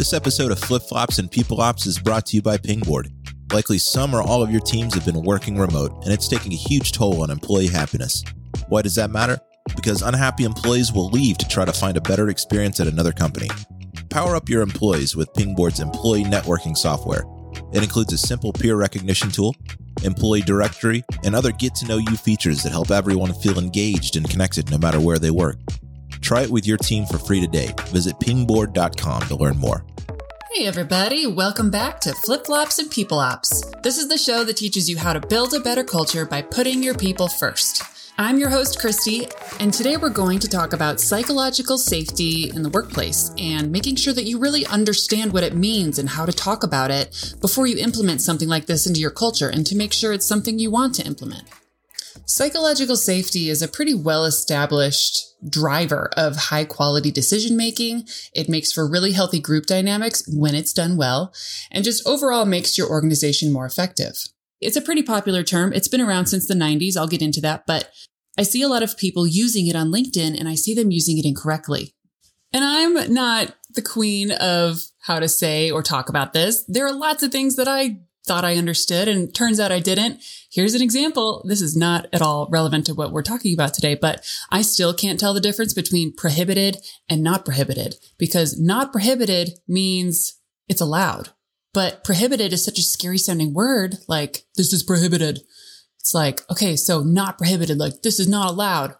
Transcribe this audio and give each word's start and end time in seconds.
This 0.00 0.14
episode 0.14 0.50
of 0.50 0.58
Flip 0.58 0.82
Flops 0.82 1.18
and 1.18 1.30
People 1.30 1.60
Ops 1.60 1.84
is 1.84 1.98
brought 1.98 2.24
to 2.24 2.36
you 2.36 2.40
by 2.40 2.56
Pingboard. 2.56 3.12
Likely 3.52 3.76
some 3.76 4.14
or 4.14 4.22
all 4.22 4.42
of 4.42 4.50
your 4.50 4.62
teams 4.62 4.94
have 4.94 5.04
been 5.04 5.22
working 5.22 5.58
remote, 5.58 5.92
and 6.04 6.10
it's 6.10 6.26
taking 6.26 6.54
a 6.54 6.56
huge 6.56 6.92
toll 6.92 7.22
on 7.22 7.30
employee 7.30 7.66
happiness. 7.66 8.24
Why 8.70 8.80
does 8.80 8.94
that 8.94 9.10
matter? 9.10 9.38
Because 9.76 10.00
unhappy 10.00 10.44
employees 10.44 10.90
will 10.90 11.10
leave 11.10 11.36
to 11.36 11.46
try 11.48 11.66
to 11.66 11.72
find 11.74 11.98
a 11.98 12.00
better 12.00 12.30
experience 12.30 12.80
at 12.80 12.86
another 12.86 13.12
company. 13.12 13.50
Power 14.08 14.36
up 14.36 14.48
your 14.48 14.62
employees 14.62 15.16
with 15.16 15.34
Pingboard's 15.34 15.80
employee 15.80 16.24
networking 16.24 16.78
software. 16.78 17.24
It 17.74 17.82
includes 17.82 18.14
a 18.14 18.18
simple 18.18 18.54
peer 18.54 18.76
recognition 18.76 19.30
tool, 19.30 19.54
employee 20.02 20.40
directory, 20.40 21.04
and 21.24 21.34
other 21.34 21.52
get 21.52 21.74
to 21.74 21.86
know 21.86 21.98
you 21.98 22.16
features 22.16 22.62
that 22.62 22.72
help 22.72 22.90
everyone 22.90 23.34
feel 23.34 23.58
engaged 23.58 24.16
and 24.16 24.30
connected 24.30 24.70
no 24.70 24.78
matter 24.78 24.98
where 24.98 25.18
they 25.18 25.30
work. 25.30 25.58
Try 26.20 26.42
it 26.42 26.50
with 26.50 26.66
your 26.66 26.78
team 26.78 27.06
for 27.06 27.18
free 27.18 27.40
today. 27.40 27.74
Visit 27.88 28.18
pingboard.com 28.20 29.22
to 29.22 29.36
learn 29.36 29.58
more. 29.58 29.84
Hey, 30.52 30.66
everybody, 30.66 31.26
welcome 31.28 31.70
back 31.70 32.00
to 32.00 32.12
Flip 32.12 32.44
Flops 32.44 32.80
and 32.80 32.90
People 32.90 33.20
Ops. 33.20 33.64
This 33.82 33.98
is 33.98 34.08
the 34.08 34.18
show 34.18 34.42
that 34.42 34.56
teaches 34.56 34.90
you 34.90 34.98
how 34.98 35.12
to 35.12 35.20
build 35.20 35.54
a 35.54 35.60
better 35.60 35.84
culture 35.84 36.26
by 36.26 36.42
putting 36.42 36.82
your 36.82 36.94
people 36.94 37.28
first. 37.28 37.84
I'm 38.18 38.38
your 38.38 38.50
host, 38.50 38.78
Christy, 38.78 39.28
and 39.60 39.72
today 39.72 39.96
we're 39.96 40.10
going 40.10 40.40
to 40.40 40.48
talk 40.48 40.72
about 40.72 41.00
psychological 41.00 41.78
safety 41.78 42.50
in 42.50 42.62
the 42.62 42.68
workplace 42.68 43.32
and 43.38 43.72
making 43.72 43.96
sure 43.96 44.12
that 44.12 44.24
you 44.24 44.38
really 44.38 44.66
understand 44.66 45.32
what 45.32 45.44
it 45.44 45.54
means 45.54 45.98
and 45.98 46.08
how 46.08 46.26
to 46.26 46.32
talk 46.32 46.62
about 46.62 46.90
it 46.90 47.34
before 47.40 47.66
you 47.66 47.78
implement 47.78 48.20
something 48.20 48.48
like 48.48 48.66
this 48.66 48.86
into 48.86 49.00
your 49.00 49.10
culture 49.10 49.48
and 49.48 49.66
to 49.66 49.76
make 49.76 49.92
sure 49.92 50.12
it's 50.12 50.26
something 50.26 50.58
you 50.58 50.70
want 50.70 50.96
to 50.96 51.06
implement. 51.06 51.44
Psychological 52.30 52.94
safety 52.94 53.50
is 53.50 53.60
a 53.60 53.66
pretty 53.66 53.92
well 53.92 54.24
established 54.24 55.34
driver 55.50 56.10
of 56.16 56.36
high 56.36 56.64
quality 56.64 57.10
decision 57.10 57.56
making. 57.56 58.06
It 58.32 58.48
makes 58.48 58.70
for 58.70 58.88
really 58.88 59.10
healthy 59.10 59.40
group 59.40 59.66
dynamics 59.66 60.22
when 60.32 60.54
it's 60.54 60.72
done 60.72 60.96
well, 60.96 61.34
and 61.72 61.82
just 61.82 62.06
overall 62.06 62.44
makes 62.44 62.78
your 62.78 62.88
organization 62.88 63.52
more 63.52 63.66
effective. 63.66 64.14
It's 64.60 64.76
a 64.76 64.80
pretty 64.80 65.02
popular 65.02 65.42
term. 65.42 65.72
It's 65.72 65.88
been 65.88 66.00
around 66.00 66.26
since 66.26 66.46
the 66.46 66.54
90s. 66.54 66.96
I'll 66.96 67.08
get 67.08 67.20
into 67.20 67.40
that, 67.40 67.66
but 67.66 67.90
I 68.38 68.44
see 68.44 68.62
a 68.62 68.68
lot 68.68 68.84
of 68.84 68.96
people 68.96 69.26
using 69.26 69.66
it 69.66 69.74
on 69.74 69.90
LinkedIn 69.90 70.38
and 70.38 70.48
I 70.48 70.54
see 70.54 70.72
them 70.72 70.92
using 70.92 71.18
it 71.18 71.24
incorrectly. 71.24 71.96
And 72.52 72.62
I'm 72.62 73.12
not 73.12 73.56
the 73.74 73.82
queen 73.82 74.30
of 74.30 74.84
how 75.00 75.18
to 75.18 75.28
say 75.28 75.68
or 75.68 75.82
talk 75.82 76.08
about 76.08 76.32
this. 76.32 76.64
There 76.68 76.86
are 76.86 76.92
lots 76.92 77.24
of 77.24 77.32
things 77.32 77.56
that 77.56 77.66
I 77.66 78.02
thought 78.26 78.44
I 78.44 78.56
understood 78.56 79.08
and 79.08 79.34
turns 79.34 79.58
out 79.58 79.72
I 79.72 79.80
didn't. 79.80 80.22
Here's 80.52 80.74
an 80.74 80.82
example. 80.82 81.44
This 81.48 81.62
is 81.62 81.76
not 81.76 82.06
at 82.12 82.22
all 82.22 82.48
relevant 82.50 82.86
to 82.86 82.94
what 82.94 83.12
we're 83.12 83.22
talking 83.22 83.54
about 83.54 83.74
today, 83.74 83.94
but 83.94 84.24
I 84.50 84.62
still 84.62 84.92
can't 84.92 85.18
tell 85.18 85.34
the 85.34 85.40
difference 85.40 85.72
between 85.72 86.14
prohibited 86.14 86.76
and 87.08 87.22
not 87.22 87.44
prohibited 87.44 87.96
because 88.18 88.60
not 88.60 88.92
prohibited 88.92 89.50
means 89.66 90.38
it's 90.68 90.80
allowed. 90.80 91.30
But 91.72 92.04
prohibited 92.04 92.52
is 92.52 92.64
such 92.64 92.78
a 92.78 92.82
scary 92.82 93.18
sounding 93.18 93.54
word. 93.54 93.98
Like 94.08 94.44
this 94.56 94.72
is 94.72 94.82
prohibited. 94.82 95.40
It's 95.98 96.14
like, 96.14 96.42
okay, 96.50 96.76
so 96.76 97.02
not 97.02 97.38
prohibited. 97.38 97.78
Like 97.78 98.02
this 98.02 98.18
is 98.18 98.28
not 98.28 98.50
allowed. 98.50 98.94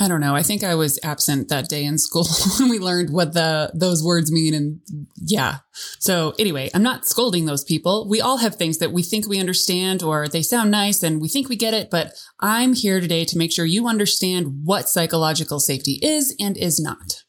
I 0.00 0.08
don't 0.08 0.20
know. 0.20 0.34
I 0.34 0.42
think 0.42 0.64
I 0.64 0.74
was 0.74 0.98
absent 1.04 1.48
that 1.48 1.68
day 1.68 1.84
in 1.84 1.98
school 1.98 2.26
when 2.58 2.68
we 2.68 2.80
learned 2.80 3.10
what 3.10 3.32
the 3.32 3.70
those 3.74 4.02
words 4.02 4.32
mean 4.32 4.52
and 4.52 4.80
yeah. 5.16 5.58
So 6.00 6.34
anyway, 6.36 6.70
I'm 6.74 6.82
not 6.82 7.06
scolding 7.06 7.44
those 7.44 7.62
people. 7.62 8.08
We 8.08 8.20
all 8.20 8.38
have 8.38 8.56
things 8.56 8.78
that 8.78 8.92
we 8.92 9.04
think 9.04 9.28
we 9.28 9.38
understand 9.38 10.02
or 10.02 10.26
they 10.26 10.42
sound 10.42 10.72
nice 10.72 11.02
and 11.02 11.20
we 11.20 11.28
think 11.28 11.48
we 11.48 11.56
get 11.56 11.74
it, 11.74 11.90
but 11.90 12.12
I'm 12.40 12.74
here 12.74 13.00
today 13.00 13.24
to 13.24 13.38
make 13.38 13.52
sure 13.52 13.64
you 13.64 13.86
understand 13.86 14.62
what 14.64 14.88
psychological 14.88 15.60
safety 15.60 16.00
is 16.02 16.34
and 16.40 16.56
is 16.56 16.80
not. 16.80 17.22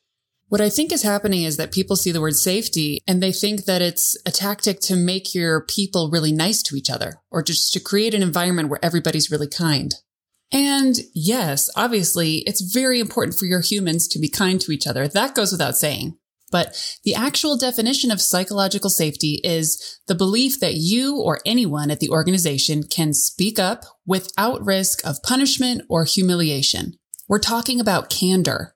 What 0.48 0.62
I 0.62 0.70
think 0.70 0.92
is 0.92 1.04
happening 1.04 1.44
is 1.44 1.58
that 1.58 1.72
people 1.72 1.96
see 1.96 2.12
the 2.12 2.22
word 2.22 2.36
safety 2.36 3.02
and 3.08 3.22
they 3.22 3.32
think 3.32 3.66
that 3.66 3.82
it's 3.82 4.16
a 4.26 4.32
tactic 4.32 4.80
to 4.82 4.96
make 4.96 5.34
your 5.36 5.62
people 5.62 6.10
really 6.12 6.32
nice 6.32 6.62
to 6.64 6.76
each 6.76 6.90
other 6.90 7.16
or 7.32 7.44
just 7.44 7.74
to 7.74 7.80
create 7.80 8.14
an 8.14 8.22
environment 8.22 8.70
where 8.70 8.84
everybody's 8.84 9.32
really 9.32 9.50
kind. 9.50 9.96
And 10.52 10.96
yes, 11.14 11.70
obviously, 11.76 12.38
it's 12.40 12.62
very 12.62 13.00
important 13.00 13.38
for 13.38 13.46
your 13.46 13.62
humans 13.62 14.08
to 14.10 14.20
be 14.20 14.30
kind 14.30 14.62
to 14.62 14.72
each 14.72 14.88
other. 14.88 15.08
That 15.08 15.36
goes 15.36 15.52
without 15.52 15.78
saying. 15.78 16.18
But 16.52 17.00
the 17.04 17.16
actual 17.16 17.58
definition 17.58 18.12
of 18.12 18.22
psychological 18.22 18.90
safety 18.90 19.42
is 19.44 20.00
the 20.08 20.16
belief 20.16 20.60
that 20.60 20.76
you 20.76 21.20
or 21.20 21.42
anyone 21.46 21.90
at 21.90 22.00
the 22.00 22.10
organization 22.10 22.84
can 22.84 23.14
speak 23.14 23.58
up 23.60 23.84
without 24.06 24.64
risk 24.64 25.06
of 25.06 25.22
punishment 25.24 25.82
or 25.90 26.06
humiliation. 26.06 26.94
We're 27.28 27.40
talking 27.40 27.80
about 27.80 28.10
candor. 28.10 28.76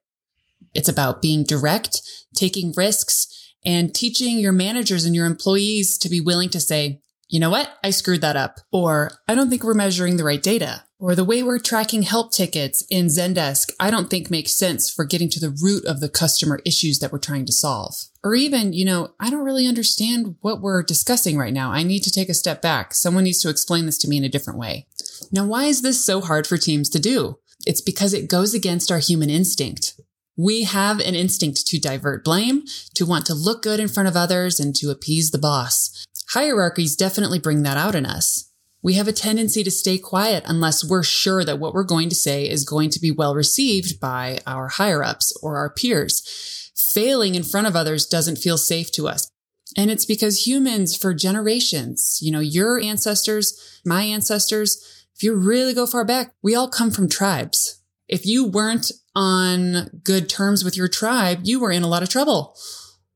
It's 0.74 0.90
about 0.90 1.22
being 1.22 1.44
direct, 1.44 2.02
taking 2.36 2.74
risks, 2.76 3.28
and 3.64 3.94
teaching 3.94 4.40
your 4.40 4.52
managers 4.52 5.06
and 5.06 5.16
your 5.16 5.26
employees 5.26 5.98
to 6.00 6.10
be 6.10 6.20
willing 6.20 6.50
to 6.50 6.60
say, 6.60 7.02
you 7.28 7.40
know 7.40 7.50
what? 7.50 7.70
I 7.84 7.92
screwed 7.92 8.22
that 8.22 8.36
up. 8.36 8.60
Or 8.72 9.12
I 9.28 9.36
don't 9.36 9.50
think 9.50 9.64
we're 9.64 9.74
measuring 9.74 10.18
the 10.18 10.24
right 10.24 10.42
data. 10.42 10.84
Or 11.02 11.16
the 11.16 11.24
way 11.24 11.42
we're 11.42 11.60
tracking 11.60 12.02
help 12.02 12.34
tickets 12.34 12.84
in 12.90 13.06
Zendesk, 13.06 13.72
I 13.80 13.90
don't 13.90 14.10
think 14.10 14.30
makes 14.30 14.58
sense 14.58 14.92
for 14.92 15.06
getting 15.06 15.30
to 15.30 15.40
the 15.40 15.58
root 15.64 15.86
of 15.86 16.02
the 16.02 16.10
customer 16.10 16.60
issues 16.66 17.00
that 17.00 17.14
we're 17.14 17.20
trying 17.20 17.46
to 17.46 17.54
solve. 17.54 17.96
Or 18.22 18.36
even, 18.36 18.74
you 18.74 18.84
know, 18.84 19.14
I 19.18 19.30
don't 19.30 19.46
really 19.46 19.66
understand 19.66 20.36
what 20.42 20.60
we're 20.60 20.84
discussing 20.84 21.38
right 21.38 21.54
now. 21.54 21.72
I 21.72 21.84
need 21.84 22.04
to 22.04 22.12
take 22.12 22.28
a 22.28 22.34
step 22.34 22.62
back. 22.62 22.94
Someone 22.94 23.24
needs 23.24 23.42
to 23.44 23.50
explain 23.50 23.86
this 23.86 23.98
to 24.00 24.10
me 24.10 24.18
in 24.18 24.26
a 24.26 24.30
different 24.30 24.60
way. 24.60 24.88
Now, 25.32 25.46
why 25.46 25.66
is 25.66 25.84
this 25.84 26.04
so 26.04 26.20
hard 26.20 26.46
for 26.46 26.58
teams 26.58 26.90
to 26.90 27.00
do? 27.00 27.40
It's 27.66 27.82
because 27.82 28.14
it 28.14 28.30
goes 28.30 28.54
against 28.54 28.92
our 28.92 29.00
human 29.00 29.30
instinct. 29.30 29.94
We 30.36 30.64
have 30.64 31.00
an 31.00 31.16
instinct 31.16 31.66
to 31.68 31.80
divert 31.80 32.26
blame, 32.26 32.64
to 32.96 33.06
want 33.06 33.26
to 33.28 33.34
look 33.34 33.64
good 33.64 33.80
in 33.80 33.88
front 33.88 34.10
of 34.10 34.18
others, 34.18 34.60
and 34.60 34.76
to 34.76 34.90
appease 34.90 35.32
the 35.32 35.38
boss. 35.38 36.06
Hierarchies 36.32 36.98
definitely 36.98 37.40
bring 37.40 37.64
that 37.64 37.78
out 37.78 37.96
in 37.96 38.06
us. 38.06 38.49
We 38.82 38.94
have 38.94 39.08
a 39.08 39.14
tendency 39.14 39.64
to 39.64 39.72
stay 39.72 39.98
quiet 39.98 40.44
unless 40.48 40.88
we're 40.88 41.04
sure 41.04 41.44
that 41.44 41.60
what 41.60 41.74
we're 41.74 41.84
going 41.84 42.10
to 42.10 42.16
say 42.16 42.48
is 42.48 42.64
going 42.64 42.90
to 42.92 43.00
be 43.00 43.12
well 43.12 43.36
received 43.36 44.00
by 44.00 44.40
our 44.48 44.70
higher 44.70 45.04
ups 45.04 45.36
or 45.44 45.58
our 45.58 45.70
peers. 45.70 46.72
Failing 46.94 47.36
in 47.36 47.44
front 47.44 47.68
of 47.68 47.76
others 47.76 48.06
doesn't 48.06 48.38
feel 48.38 48.58
safe 48.58 48.92
to 48.94 49.08
us. 49.08 49.30
And 49.78 49.92
it's 49.92 50.06
because 50.06 50.48
humans 50.48 50.96
for 50.96 51.14
generations, 51.14 52.20
you 52.22 52.32
know, 52.32 52.40
your 52.40 52.80
ancestors, 52.80 53.80
my 53.86 54.04
ancestors, 54.04 55.06
if 55.16 55.24
you 55.24 55.36
really 55.36 55.74
go 55.74 55.86
far 55.86 56.06
back, 56.06 56.34
we 56.42 56.56
all 56.56 56.70
come 56.70 56.90
from 56.90 57.10
tribes. 57.10 57.82
If 58.08 58.26
you 58.26 58.46
weren't 58.46 58.92
on 59.14 60.02
good 60.04 60.30
terms 60.30 60.64
with 60.64 60.78
your 60.78 60.88
tribe, 60.88 61.42
you 61.44 61.60
were 61.60 61.72
in 61.72 61.84
a 61.84 61.88
lot 61.88 62.02
of 62.02 62.10
trouble. 62.10 62.56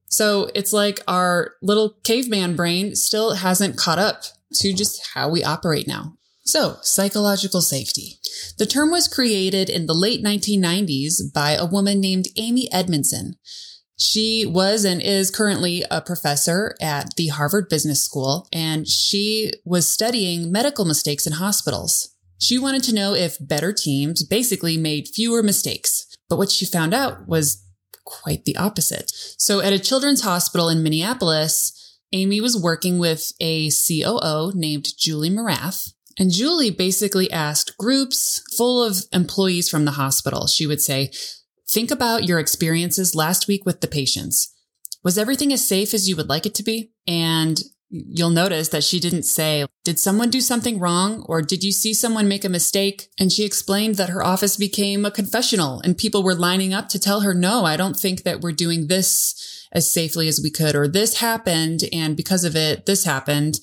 So 0.07 0.52
it's 0.53 0.73
like 0.73 1.00
our 1.07 1.53
little 1.62 1.96
caveman 2.03 2.56
brain 2.56 2.96
still 2.96 3.35
hasn't 3.35 3.78
caught 3.78 3.97
up 3.97 4.23
to 4.56 4.74
just 4.74 5.09
how 5.14 5.30
we 5.30 5.44
operate 5.44 5.88
now. 5.88 6.18
So, 6.46 6.78
psychological 6.81 7.62
safety. 7.62 8.19
The 8.58 8.66
term 8.66 8.91
was 8.91 9.08
created 9.08 9.69
in 9.69 9.86
the 9.86 9.94
late 9.94 10.24
1990s 10.24 11.34
by 11.34 11.52
a 11.52 11.66
woman 11.66 12.02
named 12.02 12.28
Amy 12.36 12.72
Edmondson. 12.72 13.36
She 13.97 14.46
was 14.46 14.84
and 14.84 15.02
is 15.02 15.31
currently 15.31 15.84
a 15.90 16.02
professor 16.02 16.75
at 16.81 17.16
the 17.16 17.28
Harvard 17.28 17.69
Business 17.69 18.03
School, 18.03 18.47
and 18.52 18.88
she 18.88 19.53
was 19.64 19.90
studying 19.90 20.52
medical 20.52 20.84
mistakes 20.84 21.25
in 21.25 21.34
hospitals. 21.34 22.09
She 22.40 22.59
wanted 22.59 22.84
to 22.84 22.96
know 22.96 23.14
if 23.14 23.38
better 23.40 23.72
teams 23.72 24.24
basically 24.25 24.75
made 24.78 25.08
fewer 25.08 25.41
mistakes. 25.41 26.08
But 26.28 26.38
what 26.38 26.52
she 26.52 26.66
found 26.66 26.94
out 26.94 27.28
was 27.28 27.64
quite 28.06 28.44
the 28.44 28.58
opposite. 28.58 29.12
So 29.38 29.62
at 29.62 29.72
a 29.72 29.80
children's 29.80 30.24
hospital 30.24 30.68
in 30.68 30.84
Minneapolis, 30.84 31.82
Amy 32.13 32.40
was 32.40 32.56
working 32.56 33.00
with 33.00 33.31
a 33.41 33.69
COO 33.69 34.51
named 34.53 34.88
Julie 34.97 35.31
Morath. 35.31 35.94
And 36.18 36.31
Julie 36.31 36.69
basically 36.69 37.29
asked 37.31 37.75
groups 37.78 38.44
full 38.56 38.84
of 38.84 39.06
employees 39.12 39.68
from 39.68 39.85
the 39.85 39.91
hospital. 39.91 40.46
She 40.46 40.68
would 40.68 40.79
say, 40.79 41.12
think 41.68 41.90
about 41.90 42.25
your 42.25 42.40
experiences 42.40 43.16
last 43.16 43.47
week 43.47 43.66
with 43.66 43.81
the 43.81 43.88
patients. 43.88 44.53
Was 45.03 45.18
everything 45.18 45.52
as 45.52 45.68
safe 45.68 45.94
as 45.94 46.07
you 46.07 46.16
would 46.16 46.29
like 46.29 46.46
it 46.46 46.53
to 46.56 46.63
be? 46.63 46.91
And 47.07 47.59
you'll 47.93 48.31
notice 48.31 48.69
that 48.69 48.84
she 48.84 48.99
didn't 48.99 49.23
say, 49.23 49.67
did 49.84 49.99
someone 49.99 50.31
do 50.31 50.41
something 50.41 50.79
wrong? 50.79 51.23
Or 51.29 51.43
did 51.43 51.63
you 51.63 51.72
see 51.72 51.93
someone 51.93 52.28
make 52.28 52.43
a 52.43 52.49
mistake? 52.49 53.09
And 53.19 53.31
she 53.31 53.45
explained 53.45 53.95
that 53.95 54.09
her 54.09 54.23
office 54.23 54.57
became 54.57 55.05
a 55.05 55.11
confessional 55.11 55.79
and 55.81 55.95
people 55.95 56.23
were 56.23 56.34
lining 56.34 56.73
up 56.73 56.90
to 56.90 56.99
tell 56.99 57.22
her, 57.22 57.35
no, 57.35 57.66
I 57.66 57.78
don't 57.78 57.95
think 57.95 58.23
that 58.23 58.41
we're 58.41 58.51
doing 58.51 58.87
this 58.87 59.67
as 59.72 59.93
safely 59.93 60.28
as 60.28 60.40
we 60.41 60.49
could, 60.49 60.75
or 60.75 60.87
this 60.87 61.19
happened 61.19 61.81
and 61.93 62.17
because 62.17 62.43
of 62.43 62.55
it, 62.55 62.87
this 62.87 63.05
happened. 63.05 63.59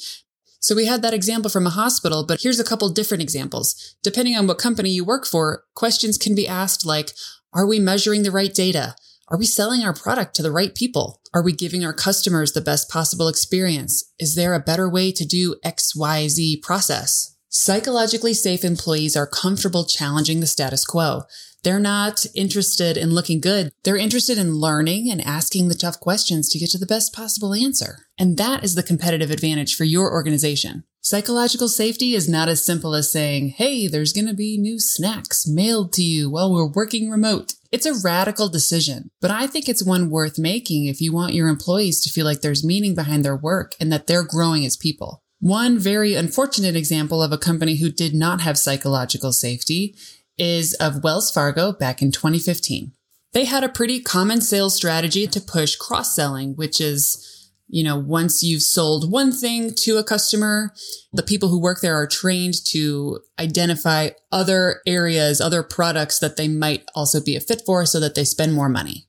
So 0.60 0.76
we 0.76 0.86
had 0.86 1.02
that 1.02 1.14
example 1.14 1.50
from 1.50 1.66
a 1.66 1.70
hospital, 1.70 2.24
but 2.24 2.40
here's 2.40 2.60
a 2.60 2.64
couple 2.64 2.88
different 2.90 3.22
examples. 3.22 3.96
Depending 4.02 4.36
on 4.36 4.46
what 4.46 4.58
company 4.58 4.90
you 4.90 5.04
work 5.04 5.26
for, 5.26 5.64
questions 5.74 6.18
can 6.18 6.36
be 6.36 6.46
asked 6.46 6.86
like, 6.86 7.12
are 7.52 7.66
we 7.66 7.80
measuring 7.80 8.22
the 8.22 8.30
right 8.30 8.54
data? 8.54 8.94
Are 9.30 9.38
we 9.38 9.46
selling 9.46 9.84
our 9.84 9.94
product 9.94 10.34
to 10.34 10.42
the 10.42 10.50
right 10.50 10.74
people? 10.74 11.20
Are 11.32 11.42
we 11.42 11.52
giving 11.52 11.84
our 11.84 11.92
customers 11.92 12.50
the 12.50 12.60
best 12.60 12.90
possible 12.90 13.28
experience? 13.28 14.12
Is 14.18 14.34
there 14.34 14.54
a 14.54 14.60
better 14.60 14.90
way 14.90 15.12
to 15.12 15.24
do 15.24 15.54
XYZ 15.64 16.60
process? 16.62 17.36
Psychologically 17.48 18.34
safe 18.34 18.64
employees 18.64 19.16
are 19.16 19.28
comfortable 19.28 19.84
challenging 19.84 20.40
the 20.40 20.48
status 20.48 20.84
quo. 20.84 21.22
They're 21.62 21.78
not 21.78 22.26
interested 22.34 22.96
in 22.96 23.10
looking 23.10 23.40
good. 23.40 23.70
They're 23.84 23.96
interested 23.96 24.36
in 24.36 24.54
learning 24.54 25.08
and 25.12 25.20
asking 25.20 25.68
the 25.68 25.74
tough 25.76 26.00
questions 26.00 26.48
to 26.48 26.58
get 26.58 26.70
to 26.70 26.78
the 26.78 26.86
best 26.86 27.14
possible 27.14 27.54
answer. 27.54 28.06
And 28.18 28.36
that 28.36 28.64
is 28.64 28.74
the 28.74 28.82
competitive 28.82 29.30
advantage 29.30 29.76
for 29.76 29.84
your 29.84 30.10
organization. 30.10 30.82
Psychological 31.02 31.68
safety 31.68 32.14
is 32.14 32.28
not 32.28 32.48
as 32.48 32.64
simple 32.64 32.94
as 32.94 33.12
saying, 33.12 33.50
Hey, 33.50 33.86
there's 33.86 34.12
going 34.12 34.26
to 34.26 34.34
be 34.34 34.58
new 34.58 34.80
snacks 34.80 35.46
mailed 35.46 35.92
to 35.92 36.02
you 36.02 36.28
while 36.28 36.52
we're 36.52 36.66
working 36.66 37.10
remote. 37.10 37.54
It's 37.72 37.86
a 37.86 37.94
radical 37.94 38.48
decision, 38.48 39.10
but 39.20 39.30
I 39.30 39.46
think 39.46 39.68
it's 39.68 39.84
one 39.84 40.10
worth 40.10 40.40
making 40.40 40.86
if 40.86 41.00
you 41.00 41.12
want 41.12 41.34
your 41.34 41.46
employees 41.46 42.00
to 42.00 42.10
feel 42.10 42.24
like 42.24 42.40
there's 42.40 42.64
meaning 42.64 42.96
behind 42.96 43.24
their 43.24 43.36
work 43.36 43.74
and 43.78 43.92
that 43.92 44.08
they're 44.08 44.24
growing 44.24 44.66
as 44.66 44.76
people. 44.76 45.22
One 45.38 45.78
very 45.78 46.14
unfortunate 46.14 46.74
example 46.74 47.22
of 47.22 47.30
a 47.30 47.38
company 47.38 47.76
who 47.76 47.90
did 47.90 48.12
not 48.12 48.40
have 48.40 48.58
psychological 48.58 49.32
safety 49.32 49.94
is 50.36 50.74
of 50.74 51.04
Wells 51.04 51.30
Fargo 51.30 51.72
back 51.72 52.02
in 52.02 52.10
2015. 52.10 52.92
They 53.32 53.44
had 53.44 53.62
a 53.62 53.68
pretty 53.68 54.00
common 54.00 54.40
sales 54.40 54.74
strategy 54.74 55.28
to 55.28 55.40
push 55.40 55.76
cross 55.76 56.14
selling, 56.14 56.56
which 56.56 56.80
is 56.80 57.39
you 57.70 57.84
know, 57.84 57.96
once 57.96 58.42
you've 58.42 58.62
sold 58.62 59.10
one 59.10 59.32
thing 59.32 59.72
to 59.74 59.96
a 59.96 60.04
customer, 60.04 60.72
the 61.12 61.22
people 61.22 61.48
who 61.48 61.60
work 61.60 61.80
there 61.80 61.94
are 61.94 62.06
trained 62.06 62.54
to 62.66 63.20
identify 63.38 64.10
other 64.32 64.82
areas, 64.86 65.40
other 65.40 65.62
products 65.62 66.18
that 66.18 66.36
they 66.36 66.48
might 66.48 66.84
also 66.94 67.22
be 67.22 67.36
a 67.36 67.40
fit 67.40 67.62
for 67.64 67.86
so 67.86 68.00
that 68.00 68.14
they 68.14 68.24
spend 68.24 68.52
more 68.54 68.68
money. 68.68 69.06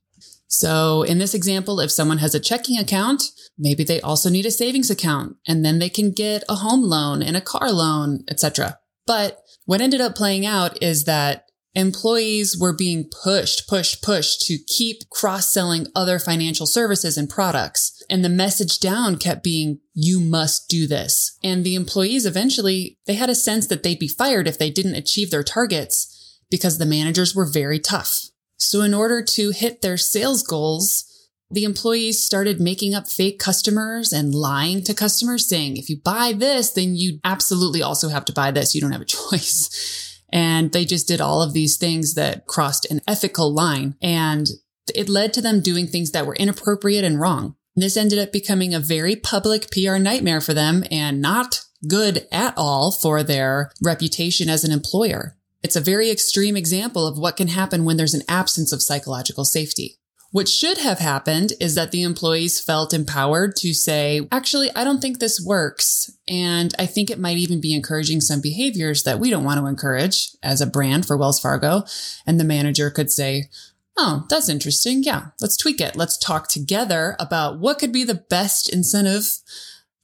So 0.48 1.04
in 1.04 1.18
this 1.18 1.34
example, 1.34 1.80
if 1.80 1.92
someone 1.92 2.19
has 2.19 2.36
a 2.36 2.40
checking 2.40 2.78
account, 2.78 3.24
maybe 3.58 3.84
they 3.84 4.02
also 4.02 4.30
need 4.30 4.46
a 4.46 4.52
savings 4.52 4.90
account 4.90 5.38
and 5.48 5.66
then 5.66 5.80
they 5.80 5.90
can 5.90 6.12
get 6.12 6.44
a 6.48 6.56
home 6.56 6.84
loan 6.84 7.24
and 7.24 7.36
a 7.36 7.42
car 7.42 7.72
loan, 7.72 8.24
etc. 8.30 8.78
But 9.08 9.40
what 9.66 9.81
ended 9.81 10.02
up 10.02 10.16
playing 10.16 10.46
out 10.46 10.81
is 10.84 11.06
that 11.06 11.46
employees 11.73 12.57
were 12.59 12.73
being 12.73 13.09
pushed, 13.23 13.68
pushed, 13.68 14.01
pushed 14.03 14.41
to 14.47 14.57
keep 14.68 15.09
cross 15.09 15.51
selling 15.53 15.88
other 15.95 16.19
financial 16.19 16.65
services 16.65 17.18
and 17.18 17.29
products. 17.29 18.03
And 18.09 18.25
the 18.25 18.29
message 18.29 18.79
down 18.79 19.18
kept 19.18 19.44
being, 19.44 19.79
you 19.94 20.19
must 20.19 20.68
do 20.68 20.85
this. 20.85 21.38
And 21.44 21.63
the 21.63 21.75
employees 21.75 22.25
eventually, 22.25 22.97
they 23.06 23.15
had 23.15 23.29
a 23.29 23.35
sense 23.35 23.68
that 23.68 23.83
they'd 23.83 24.00
be 24.00 24.07
fired 24.07 24.47
if 24.47 24.57
they 24.57 24.69
didn't 24.69 24.95
achieve 24.95 25.31
their 25.31 25.44
targets 25.44 26.39
because 26.50 26.77
the 26.77 26.85
managers 26.85 27.33
were 27.33 27.45
very 27.45 27.79
tough. 27.79 28.25
So 28.57 28.81
in 28.81 28.94
order 28.94 29.24
to 29.24 29.51
hit 29.51 29.81
their 29.81 29.97
sales 29.97 30.44
goals, 30.44 31.06
the 31.50 31.63
employees 31.63 32.24
started 32.24 32.62
making 32.62 32.94
up 32.94 33.07
fake 33.07 33.39
customers 33.39 34.13
and 34.13 34.35
lying 34.35 34.83
to 34.83 34.94
customers 34.94 35.47
saying, 35.47 35.77
if 35.77 35.89
you 35.89 35.97
buy 36.03 36.33
this, 36.33 36.71
then 36.71 36.95
you 36.95 37.19
absolutely 37.24 37.81
also 37.81 38.09
have 38.09 38.25
to 38.25 38.33
buy 38.33 38.51
this. 38.51 38.75
You 38.75 38.81
don't 38.81 38.91
have 38.91 39.01
a 39.01 39.06
choice. 39.31 40.11
And 40.31 40.72
they 40.72 40.86
just 40.86 41.07
did 41.07 41.22
all 41.22 41.42
of 41.42 41.54
these 41.54 41.78
things 41.78 42.13
that 42.16 42.48
crossed 42.48 42.89
an 42.89 43.01
ethical 43.07 43.54
line. 43.54 43.95
And 44.01 44.48
it 44.95 45.10
led 45.10 45.33
to 45.33 45.42
them 45.42 45.62
doing 45.62 45.88
things 45.88 46.12
that 46.12 46.25
were 46.25 46.36
inappropriate 46.36 47.04
and 47.04 47.19
wrong. 47.19 47.56
This 47.75 47.98
ended 47.98 48.19
up 48.19 48.31
becoming 48.31 48.74
a 48.74 48.80
very 48.80 49.16
public 49.16 49.72
PR 49.72 49.98
nightmare 49.98 50.42
for 50.42 50.54
them 50.54 50.83
and 50.92 51.22
not 51.22 51.63
good 51.88 52.28
at 52.31 52.54
all 52.57 52.92
for 52.92 53.24
their 53.24 53.72
reputation 53.81 54.50
as 54.50 54.63
an 54.63 54.72
employer. 54.72 55.38
It's 55.63 55.75
a 55.75 55.81
very 55.81 56.10
extreme 56.10 56.57
example 56.57 57.07
of 57.07 57.18
what 57.18 57.38
can 57.38 57.48
happen 57.48 57.86
when 57.86 57.98
there's 57.98 58.13
an 58.13 58.24
absence 58.27 58.72
of 58.72 58.81
psychological 58.81 59.45
safety. 59.45 60.00
What 60.31 60.48
should 60.48 60.78
have 60.78 61.00
happened 61.00 61.54
is 61.60 61.75
that 61.75 61.92
the 61.92 62.04
employees 62.04 62.62
felt 62.62 62.94
empowered 62.94 63.54
to 63.57 63.74
say, 63.74 64.28
actually, 64.31 64.69
I 64.74 64.86
don't 64.86 65.01
think 65.01 65.19
this 65.19 65.44
works. 65.45 66.10
And 66.25 66.74
I 66.80 66.86
think 66.86 67.10
it 67.10 67.19
might 67.19 67.38
even 67.38 67.60
be 67.60 67.75
encouraging 67.75 68.22
some 68.22 68.39
behaviors 68.39 69.04
that 69.04 69.19
we 69.19 69.30
don't 69.30 69.44
want 69.44 69.60
to 69.60 69.66
encourage 69.66 70.30
as 70.42 70.62
a 70.62 70.66
brand 70.66 71.06
for 71.06 71.18
Wells 71.18 71.39
Fargo. 71.39 71.83
And 72.25 72.39
the 72.39 72.45
manager 72.45 72.89
could 72.89 73.12
say, 73.12 73.50
Oh, 73.98 74.25
that's 74.30 74.48
interesting. 74.48 75.04
Yeah, 75.04 75.28
let's 75.42 75.57
tweak 75.57 75.81
it. 75.81 75.98
Let's 75.98 76.18
talk 76.18 76.48
together 76.48 77.18
about 77.19 77.60
what 77.60 77.77
could 77.77 77.92
be 77.92 78.06
the 78.06 78.24
best 78.30 78.69
incentive 78.69 79.25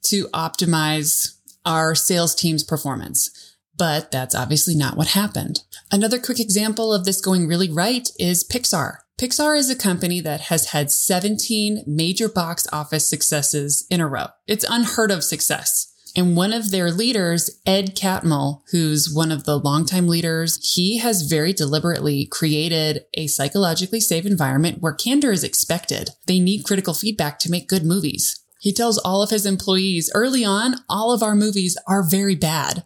to 0.04 0.26
optimize 0.34 1.38
our 1.66 1.96
sales 1.96 2.36
team's 2.36 2.66
performance. 2.66 3.56
But 3.78 4.12
that's 4.12 4.36
obviously 4.36 4.76
not 4.76 4.98
what 4.98 5.08
happened. 5.10 5.64
Another 5.90 6.20
quick 6.20 6.40
example 6.40 6.94
of 6.94 7.06
this 7.06 7.22
going 7.22 7.48
really 7.48 7.72
right 7.72 8.10
is 8.20 8.44
Pixar. 8.44 8.98
Pixar 9.20 9.58
is 9.58 9.72
a 9.72 9.76
company 9.76 10.20
that 10.20 10.42
has 10.42 10.68
had 10.68 10.92
17 10.92 11.84
major 11.88 12.30
box 12.30 12.68
office 12.72 13.10
successes 13.10 13.84
in 13.90 14.00
a 14.00 14.08
row. 14.08 14.28
It's 14.46 14.66
unheard 14.70 15.10
of 15.10 15.24
success. 15.24 15.92
And 16.16 16.38
one 16.38 16.54
of 16.54 16.70
their 16.70 16.92
leaders, 16.92 17.50
Ed 17.66 17.96
Catmull, 17.96 18.62
who's 18.70 19.12
one 19.12 19.32
of 19.32 19.44
the 19.44 19.58
longtime 19.58 20.08
leaders, 20.08 20.60
he 20.76 21.00
has 21.00 21.24
very 21.24 21.52
deliberately 21.52 22.28
created 22.28 23.06
a 23.16 23.26
psychologically 23.26 24.00
safe 24.00 24.26
environment 24.26 24.82
where 24.82 24.94
candor 24.94 25.32
is 25.32 25.44
expected. 25.44 26.12
They 26.28 26.40
need 26.40 26.64
critical 26.64 26.94
feedback 26.94 27.40
to 27.40 27.52
make 27.52 27.68
good 27.68 27.84
movies. 27.84 28.44
He 28.60 28.72
tells 28.72 29.00
all 29.00 29.24
of 29.24 29.32
his 29.32 29.48
employees 29.48 30.12
early 30.14 30.46
on, 30.46 30.76
all 30.88 31.12
of 31.12 31.24
our 31.24 31.36
movies 31.36 31.76
are 31.88 32.04
very 32.08 32.36
bad. 32.36 32.86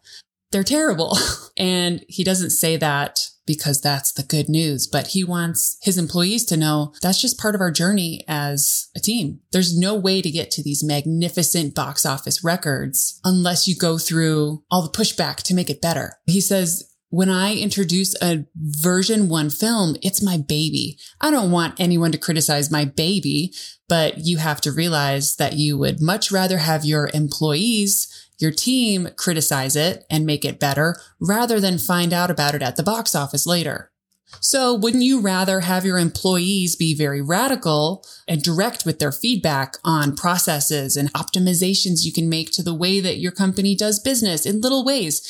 They're 0.52 0.64
terrible. 0.64 1.18
And 1.58 2.04
he 2.08 2.24
doesn't 2.24 2.52
say 2.52 2.78
that 2.78 3.30
because 3.56 3.82
that's 3.82 4.14
the 4.14 4.24
good 4.24 4.48
news. 4.48 4.88
But 4.88 5.08
he 5.08 5.24
wants 5.24 5.78
his 5.82 5.98
employees 5.98 6.46
to 6.46 6.58
know 6.58 6.94
that's 7.02 7.22
just 7.22 7.38
part 7.38 7.54
of 7.54 7.62
our 7.62 7.72
journey 7.72 8.24
as 8.28 8.90
a 8.96 9.00
team. 9.00 9.42
There's 9.52 9.78
no 9.78 9.94
way 9.94 10.22
to 10.22 10.32
get 10.32 10.52
to 10.52 10.64
these 10.64 10.84
magnificent 10.84 11.76
box 11.76 12.06
office 12.06 12.44
records 12.44 13.20
unless 13.26 13.68
you 13.68 13.76
go 13.76 13.98
through 13.98 14.64
all 14.72 14.82
the 14.82 14.98
pushback 14.98 15.38
to 15.38 15.54
make 15.54 15.70
it 15.70 15.82
better. 15.82 16.14
He 16.26 16.40
says, 16.40 16.88
when 17.10 17.30
I 17.30 17.56
introduce 17.56 18.16
a 18.22 18.46
version 18.56 19.28
one 19.28 19.50
film, 19.50 19.98
it's 20.02 20.24
my 20.24 20.38
baby. 20.38 20.98
I 21.20 21.30
don't 21.30 21.52
want 21.52 21.78
anyone 21.78 22.14
to 22.14 22.18
criticize 22.18 22.72
my 22.72 22.86
baby, 22.86 23.54
but 23.90 24.20
you 24.20 24.38
have 24.38 24.62
to 24.62 24.72
realize 24.72 25.36
that 25.36 25.58
you 25.58 25.78
would 25.78 26.02
much 26.02 26.32
rather 26.32 26.60
have 26.60 26.86
your 26.86 27.10
employees 27.14 28.08
your 28.42 28.52
team 28.52 29.10
criticize 29.18 29.76
it 29.76 30.06
and 30.10 30.26
make 30.26 30.44
it 30.44 30.60
better 30.60 30.96
rather 31.20 31.60
than 31.60 31.78
find 31.78 32.14
out 32.14 32.32
about 32.32 32.56
it 32.56 32.62
at 32.62 32.76
the 32.76 32.84
box 32.84 33.14
office 33.16 33.46
later. 33.46 33.92
So 34.40 34.74
wouldn't 34.74 35.04
you 35.04 35.20
rather 35.20 35.60
have 35.60 35.86
your 35.86 35.98
employees 35.98 36.76
be 36.76 36.96
very 36.96 37.22
radical 37.22 38.04
and 38.28 38.42
direct 38.42 38.86
with 38.86 39.00
their 39.00 39.12
feedback 39.12 39.76
on 39.84 40.16
processes 40.16 40.96
and 40.96 41.12
optimizations 41.14 42.06
you 42.06 42.14
can 42.14 42.30
make 42.30 42.52
to 42.54 42.64
the 42.64 42.74
way 42.74 43.02
that 43.02 43.20
your 43.20 43.34
company 43.34 43.76
does 43.76 44.00
business 44.00 44.46
in 44.46 44.62
little 44.62 44.86
ways 44.86 45.22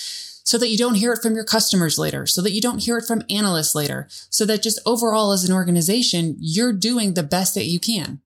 so 0.44 0.58
that 0.58 0.70
you 0.70 0.78
don't 0.78 0.96
hear 0.96 1.14
it 1.14 1.22
from 1.22 1.36
your 1.36 1.44
customers 1.44 1.98
later, 1.98 2.26
so 2.26 2.42
that 2.42 2.52
you 2.52 2.62
don't 2.62 2.84
hear 2.84 2.98
it 2.98 3.06
from 3.06 3.24
analysts 3.30 3.76
later, 3.76 4.08
so 4.30 4.46
that 4.46 4.64
just 4.64 4.80
overall 4.86 5.32
as 5.32 5.48
an 5.48 5.54
organization, 5.54 6.36
you're 6.40 6.74
doing 6.74 7.14
the 7.14 7.24
best 7.24 7.54
that 7.56 7.66
you 7.66 7.80
can. 7.80 8.22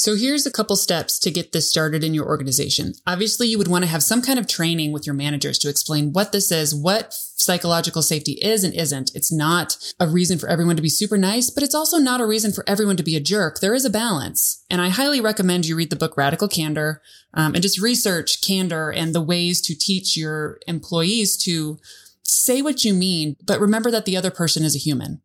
So 0.00 0.16
here's 0.16 0.46
a 0.46 0.50
couple 0.50 0.76
steps 0.76 1.18
to 1.18 1.30
get 1.30 1.52
this 1.52 1.68
started 1.68 2.02
in 2.02 2.14
your 2.14 2.24
organization. 2.24 2.94
Obviously, 3.06 3.48
you 3.48 3.58
would 3.58 3.68
want 3.68 3.84
to 3.84 3.90
have 3.90 4.02
some 4.02 4.22
kind 4.22 4.38
of 4.38 4.48
training 4.48 4.92
with 4.92 5.04
your 5.04 5.14
managers 5.14 5.58
to 5.58 5.68
explain 5.68 6.14
what 6.14 6.32
this 6.32 6.50
is, 6.50 6.74
what 6.74 7.12
psychological 7.12 8.00
safety 8.00 8.38
is 8.40 8.64
and 8.64 8.72
isn't. 8.72 9.14
It's 9.14 9.30
not 9.30 9.76
a 10.00 10.08
reason 10.08 10.38
for 10.38 10.48
everyone 10.48 10.76
to 10.76 10.82
be 10.82 10.88
super 10.88 11.18
nice, 11.18 11.50
but 11.50 11.62
it's 11.62 11.74
also 11.74 11.98
not 11.98 12.22
a 12.22 12.26
reason 12.26 12.50
for 12.50 12.64
everyone 12.66 12.96
to 12.96 13.02
be 13.02 13.14
a 13.14 13.20
jerk. 13.20 13.60
There 13.60 13.74
is 13.74 13.84
a 13.84 13.90
balance. 13.90 14.64
And 14.70 14.80
I 14.80 14.88
highly 14.88 15.20
recommend 15.20 15.66
you 15.66 15.76
read 15.76 15.90
the 15.90 15.96
book 15.96 16.16
Radical 16.16 16.48
Candor 16.48 17.02
um, 17.34 17.52
and 17.52 17.60
just 17.60 17.78
research 17.78 18.40
candor 18.40 18.88
and 18.88 19.14
the 19.14 19.20
ways 19.20 19.60
to 19.60 19.74
teach 19.76 20.16
your 20.16 20.60
employees 20.66 21.36
to 21.44 21.78
say 22.22 22.62
what 22.62 22.86
you 22.86 22.94
mean, 22.94 23.36
but 23.44 23.60
remember 23.60 23.90
that 23.90 24.06
the 24.06 24.16
other 24.16 24.30
person 24.30 24.64
is 24.64 24.74
a 24.74 24.78
human. 24.78 25.20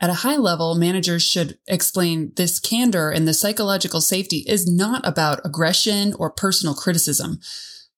At 0.00 0.10
a 0.10 0.14
high 0.14 0.36
level, 0.36 0.76
managers 0.76 1.22
should 1.22 1.58
explain 1.66 2.32
this 2.36 2.60
candor 2.60 3.10
and 3.10 3.26
the 3.26 3.34
psychological 3.34 4.00
safety 4.00 4.44
is 4.46 4.70
not 4.70 5.06
about 5.06 5.40
aggression 5.44 6.14
or 6.18 6.30
personal 6.30 6.74
criticism. 6.74 7.40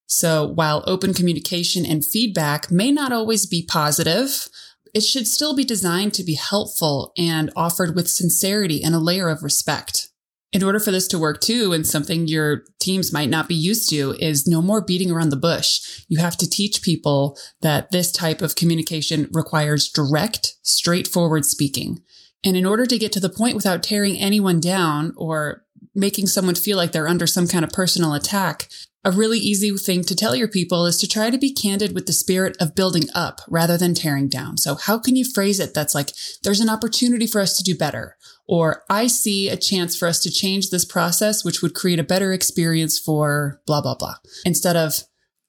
So 0.07 0.47
while 0.47 0.83
open 0.87 1.13
communication 1.13 1.85
and 1.85 2.05
feedback 2.05 2.71
may 2.71 2.91
not 2.91 3.13
always 3.13 3.47
be 3.47 3.63
positive, 3.63 4.49
it 4.95 5.03
should 5.03 5.29
still 5.29 5.55
be 5.55 5.63
designed 5.63 6.15
to 6.15 6.25
be 6.25 6.35
helpful 6.35 7.13
and 7.17 7.53
offered 7.55 7.95
with 7.95 8.09
sincerity 8.09 8.83
and 8.83 8.95
a 8.95 8.99
layer 8.99 9.29
of 9.29 9.43
respect 9.43 10.09
in 10.53 10.65
order 10.65 10.81
for 10.81 10.91
this 10.91 11.07
to 11.09 11.19
work 11.19 11.41
too, 11.41 11.73
and 11.73 11.87
something 11.87 12.27
your 12.27 12.65
teams 12.81 13.13
might 13.13 13.31
not 13.31 13.49
be 13.49 13.55
used 13.55 13.89
to 13.91 14.17
is 14.19 14.49
no 14.49 14.61
more 14.61 14.81
beating 14.81 15.11
around 15.11 15.31
the 15.31 15.37
bush. 15.37 16.05
You 16.09 16.19
have 16.19 16.37
to 16.39 16.51
teach 16.51 16.83
people 16.83 17.39
that 17.61 17.93
this 17.93 18.11
type 18.11 18.43
of 18.43 18.57
communication 18.57 19.29
requires 19.33 19.89
direct, 19.89 20.57
straightforward 20.63 21.45
speaking. 21.45 22.03
And 22.45 22.57
in 22.57 22.67
order 22.67 22.87
to 22.87 22.99
get 22.99 23.13
to 23.13 23.21
the 23.21 23.29
point 23.29 23.55
without 23.55 23.83
tearing 23.83 24.17
anyone 24.17 24.61
down 24.61 25.13
or 25.17 25.65
making 25.95 26.27
someone 26.27 26.55
feel 26.55 26.77
like 26.77 26.93
they're 26.93 27.09
under 27.09 27.27
some 27.27 27.47
kind 27.47 27.65
of 27.65 27.71
personal 27.71 28.15
attack, 28.15 28.69
a 29.05 29.11
really 29.11 29.39
easy 29.39 29.75
thing 29.77 30.05
to 30.05 30.17
tell 30.17 30.35
your 30.35 30.49
people 30.49 30.85
is 30.85 30.99
to 30.99 31.09
try 31.09 31.31
to 31.31 31.39
be 31.39 31.53
candid 31.53 31.95
with 31.95 32.07
the 32.07 32.13
spirit 32.13 32.57
of 32.61 32.75
building 32.75 33.05
up 33.15 33.41
rather 33.49 33.79
than 33.79 33.95
tearing 33.95 34.29
down. 34.29 34.59
So 34.59 34.75
how 34.75 34.99
can 34.99 35.17
you 35.17 35.25
phrase 35.25 35.59
it 35.59 35.75
that's 35.75 35.95
like, 35.95 36.11
there's 36.43 36.61
an 36.61 36.69
opportunity 36.69 37.27
for 37.27 37.41
us 37.41 37.57
to 37.57 37.63
do 37.63 37.77
better? 37.77 38.17
Or 38.51 38.83
I 38.91 39.07
see 39.07 39.49
a 39.49 39.57
chance 39.57 39.97
for 39.97 40.09
us 40.09 40.19
to 40.25 40.31
change 40.31 40.71
this 40.71 40.85
process, 40.85 41.45
which 41.45 41.63
would 41.63 41.73
create 41.73 42.01
a 42.01 42.05
better 42.05 42.33
experience 42.33 42.99
for 42.99 43.63
blah, 43.65 43.81
blah, 43.81 43.95
blah. 43.95 44.17
Instead 44.45 44.75
of, 44.75 45.05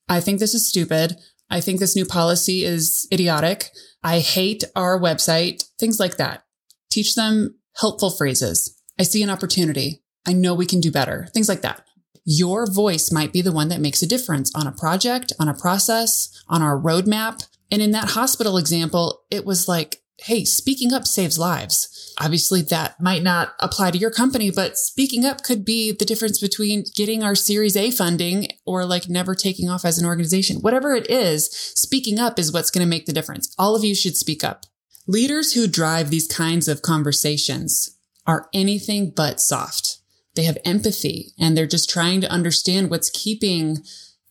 I 0.07 0.19
think 0.19 0.37
this 0.37 0.53
is 0.53 0.67
stupid. 0.67 1.17
I 1.49 1.61
think 1.61 1.79
this 1.79 1.95
new 1.95 2.05
policy 2.05 2.63
is 2.63 3.07
idiotic. 3.11 3.71
I 4.03 4.19
hate 4.19 4.63
our 4.75 4.99
website, 4.99 5.63
things 5.79 5.99
like 5.99 6.17
that. 6.17 6.43
Teach 6.91 7.15
them 7.15 7.55
helpful 7.77 8.11
phrases. 8.11 8.79
I 8.99 9.03
see 9.03 9.23
an 9.23 9.31
opportunity. 9.31 10.03
I 10.27 10.33
know 10.33 10.53
we 10.53 10.67
can 10.67 10.79
do 10.79 10.91
better, 10.91 11.27
things 11.33 11.49
like 11.49 11.61
that. 11.61 11.83
Your 12.23 12.71
voice 12.71 13.11
might 13.11 13.33
be 13.33 13.41
the 13.41 13.51
one 13.51 13.69
that 13.69 13.81
makes 13.81 14.03
a 14.03 14.07
difference 14.07 14.51
on 14.53 14.67
a 14.67 14.71
project, 14.71 15.33
on 15.39 15.47
a 15.47 15.55
process, 15.55 16.29
on 16.47 16.61
our 16.61 16.79
roadmap. 16.79 17.47
And 17.71 17.81
in 17.81 17.89
that 17.91 18.11
hospital 18.11 18.57
example, 18.57 19.23
it 19.31 19.43
was 19.43 19.67
like, 19.67 20.00
hey, 20.23 20.45
speaking 20.45 20.93
up 20.93 21.07
saves 21.07 21.39
lives. 21.39 22.13
Obviously, 22.19 22.61
that 22.61 22.99
might 23.01 23.23
not 23.23 23.53
apply 23.59 23.91
to 23.91 23.97
your 23.97 24.11
company, 24.11 24.51
but 24.51 24.77
speaking 24.77 25.25
up 25.25 25.43
could 25.43 25.65
be 25.65 25.91
the 25.91 26.05
difference 26.05 26.39
between 26.39 26.83
getting 26.95 27.23
our 27.23 27.35
Series 27.35 27.75
A 27.75 27.89
funding 27.89 28.47
or 28.65 28.85
like 28.85 29.09
never 29.09 29.33
taking 29.33 29.69
off 29.69 29.85
as 29.85 29.97
an 29.97 30.05
organization. 30.05 30.57
Whatever 30.57 30.93
it 30.93 31.09
is, 31.09 31.49
speaking 31.51 32.19
up 32.19 32.37
is 32.37 32.53
what's 32.53 32.69
going 32.69 32.85
to 32.85 32.89
make 32.89 33.05
the 33.05 33.13
difference. 33.13 33.53
All 33.57 33.75
of 33.75 33.83
you 33.83 33.95
should 33.95 34.15
speak 34.15 34.43
up. 34.43 34.65
Leaders 35.07 35.53
who 35.53 35.67
drive 35.67 36.09
these 36.09 36.27
kinds 36.27 36.67
of 36.67 36.81
conversations 36.81 37.97
are 38.27 38.49
anything 38.53 39.11
but 39.15 39.39
soft. 39.39 39.97
They 40.35 40.43
have 40.43 40.57
empathy 40.63 41.33
and 41.39 41.57
they're 41.57 41.65
just 41.65 41.89
trying 41.89 42.21
to 42.21 42.31
understand 42.31 42.89
what's 42.89 43.09
keeping 43.09 43.79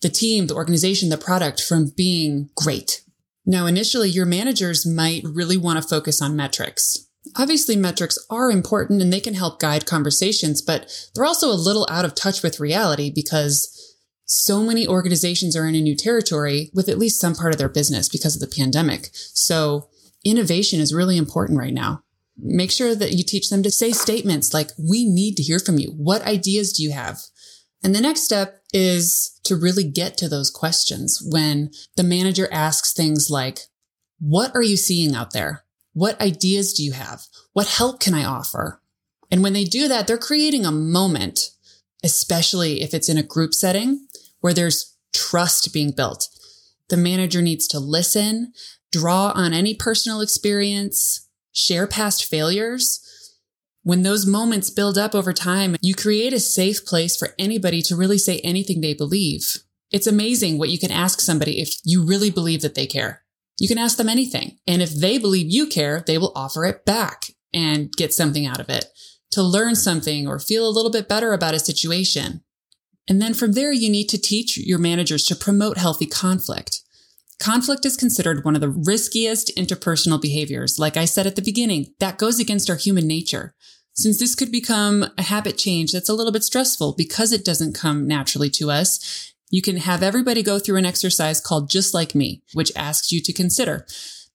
the 0.01 0.09
team, 0.09 0.47
the 0.47 0.55
organization, 0.55 1.09
the 1.09 1.19
product 1.19 1.61
from 1.61 1.93
being 1.97 2.51
great. 2.55 3.03
Now, 3.51 3.67
initially, 3.67 4.09
your 4.09 4.27
managers 4.27 4.87
might 4.87 5.25
really 5.25 5.57
want 5.57 5.83
to 5.83 5.89
focus 5.89 6.23
on 6.23 6.37
metrics. 6.37 7.09
Obviously, 7.37 7.75
metrics 7.75 8.17
are 8.31 8.49
important 8.49 9.03
and 9.03 9.13
they 9.13 9.19
can 9.19 9.35
help 9.35 9.59
guide 9.59 9.87
conversations, 9.87 10.63
but 10.63 10.89
they're 11.13 11.25
also 11.25 11.51
a 11.51 11.59
little 11.59 11.85
out 11.91 12.05
of 12.05 12.15
touch 12.15 12.45
with 12.45 12.61
reality 12.61 13.11
because 13.13 13.97
so 14.25 14.63
many 14.63 14.87
organizations 14.87 15.57
are 15.57 15.67
in 15.67 15.75
a 15.75 15.81
new 15.81 15.97
territory 15.97 16.71
with 16.75 16.89
at 16.89 16.97
least 16.97 17.21
some 17.21 17.35
part 17.35 17.53
of 17.53 17.59
their 17.59 17.69
business 17.69 18.09
because 18.09 18.37
of 18.37 18.41
the 18.41 18.57
pandemic. 18.57 19.09
So 19.13 19.89
innovation 20.25 20.79
is 20.79 20.95
really 20.95 21.17
important 21.17 21.59
right 21.59 21.75
now. 21.75 22.05
Make 22.39 22.71
sure 22.71 22.95
that 22.95 23.15
you 23.15 23.25
teach 23.25 23.51
them 23.51 23.65
to 23.65 23.71
say 23.73 23.91
statements 23.91 24.55
like, 24.55 24.71
we 24.79 25.05
need 25.05 25.37
to 25.39 25.43
hear 25.43 25.59
from 25.59 25.81
you. 25.81 25.89
What 25.97 26.23
ideas 26.23 26.73
do 26.73 26.85
you 26.85 26.93
have? 26.93 27.19
And 27.83 27.95
the 27.95 28.01
next 28.01 28.23
step 28.23 28.63
is 28.73 29.39
to 29.45 29.57
really 29.57 29.85
get 29.85 30.17
to 30.19 30.29
those 30.29 30.51
questions 30.51 31.23
when 31.25 31.71
the 31.97 32.03
manager 32.03 32.49
asks 32.53 32.93
things 32.93 33.31
like, 33.31 33.61
what 34.19 34.55
are 34.55 34.63
you 34.63 34.77
seeing 34.77 35.15
out 35.15 35.33
there? 35.33 35.65
What 35.93 36.21
ideas 36.21 36.75
do 36.75 36.85
you 36.85 36.93
have? 36.93 37.23
What 37.53 37.67
help 37.67 38.01
can 38.01 38.15
I 38.15 38.25
offer? 38.25 38.81
And 39.31 39.43
when 39.43 39.55
they 39.55 39.65
do 39.65 39.89
that, 39.89 40.07
they're 40.07 40.19
creating 40.19 40.67
a 40.67 40.73
moment, 40.73 41.51
especially 42.05 42.83
if 42.83 42.93
it's 42.93 43.09
in 43.09 43.17
a 43.17 43.23
group 43.23 43.55
setting 43.55 44.07
where 44.41 44.53
there's 44.53 44.97
trust 45.13 45.73
being 45.73 45.91
built. 45.91 46.29
The 46.89 46.97
manager 46.97 47.41
needs 47.41 47.67
to 47.69 47.81
listen, 47.81 48.53
draw 48.93 49.33
on 49.35 49.53
any 49.53 49.75
personal 49.75 50.21
experience, 50.21 51.29
share 51.53 51.87
past 51.87 52.25
failures, 52.25 53.01
when 53.83 54.03
those 54.03 54.27
moments 54.27 54.71
build 54.71 54.99
up 54.99 55.15
over 55.15 55.33
time, 55.33 55.77
you 55.81 55.95
create 55.95 56.33
a 56.33 56.41
safe 56.41 56.85
place 56.85 57.17
for 57.17 57.35
anybody 57.39 57.81
to 57.83 57.97
really 57.97 58.19
say 58.19 58.39
anything 58.41 58.81
they 58.81 58.95
believe. 58.95 59.59
It's 59.91 60.07
amazing 60.07 60.59
what 60.59 60.69
you 60.69 60.79
can 60.79 60.91
ask 60.91 61.21
somebody 61.21 61.61
if 61.61 61.75
you 61.85 62.05
really 62.05 62.31
believe 62.31 62.63
that 62.63 62.75
they 62.75 62.87
care. 62.87 63.23
You 63.59 63.69
can 63.69 63.79
ask 63.79 63.97
them 63.97 64.09
anything. 64.09 64.59
And 64.67 64.81
if 64.83 64.95
they 64.95 65.19
believe 65.19 65.51
you 65.51 65.67
care, 65.67 66.05
they 66.07 66.19
will 66.19 66.33
offer 66.35 66.65
it 66.65 66.85
back 66.85 67.27
and 67.53 67.93
get 67.93 68.13
something 68.13 68.47
out 68.47 68.61
of 68.61 68.69
it 68.69 68.87
to 69.33 69.43
learn 69.43 69.75
something 69.75 70.27
or 70.27 70.39
feel 70.39 70.67
a 70.67 70.71
little 70.71 70.91
bit 70.91 71.09
better 71.09 71.33
about 71.33 71.55
a 71.55 71.59
situation. 71.59 72.43
And 73.09 73.21
then 73.21 73.35
from 73.35 73.53
there, 73.53 73.73
you 73.73 73.91
need 73.91 74.09
to 74.11 74.21
teach 74.21 74.57
your 74.57 74.79
managers 74.79 75.25
to 75.27 75.37
promote 75.37 75.79
healthy 75.79 76.07
conflict. 76.07 76.81
Conflict 77.41 77.87
is 77.87 77.97
considered 77.97 78.45
one 78.45 78.55
of 78.55 78.61
the 78.61 78.69
riskiest 78.69 79.51
interpersonal 79.57 80.21
behaviors. 80.21 80.79
Like 80.79 80.99
I 80.99 81.07
said 81.07 81.27
at 81.27 81.37
the 81.37 81.43
beginning, 81.43 81.95
that 81.99 82.19
goes 82.19 82.39
against 82.39 82.69
our 82.69 82.77
human 82.77 83.07
nature. 83.07 83.55
Since 83.95 84.19
this 84.19 84.35
could 84.35 84.53
become 84.53 85.07
a 85.17 85.23
habit 85.23 85.57
change 85.57 85.91
that's 85.91 86.11
a 86.11 86.15
little 86.15 86.33
bit 86.33 86.45
stressful 86.45 86.95
because 86.99 87.33
it 87.33 87.45
doesn't 87.45 87.75
come 87.75 88.07
naturally 88.07 88.51
to 88.51 88.71
us, 88.71 89.33
you 89.49 89.63
can 89.63 89.79
have 89.79 90.03
everybody 90.03 90.43
go 90.43 90.59
through 90.59 90.77
an 90.77 90.85
exercise 90.85 91.41
called 91.41 91.71
Just 91.71 91.95
Like 91.95 92.15
Me, 92.15 92.43
which 92.53 92.73
asks 92.77 93.11
you 93.11 93.23
to 93.23 93.33
consider. 93.33 93.87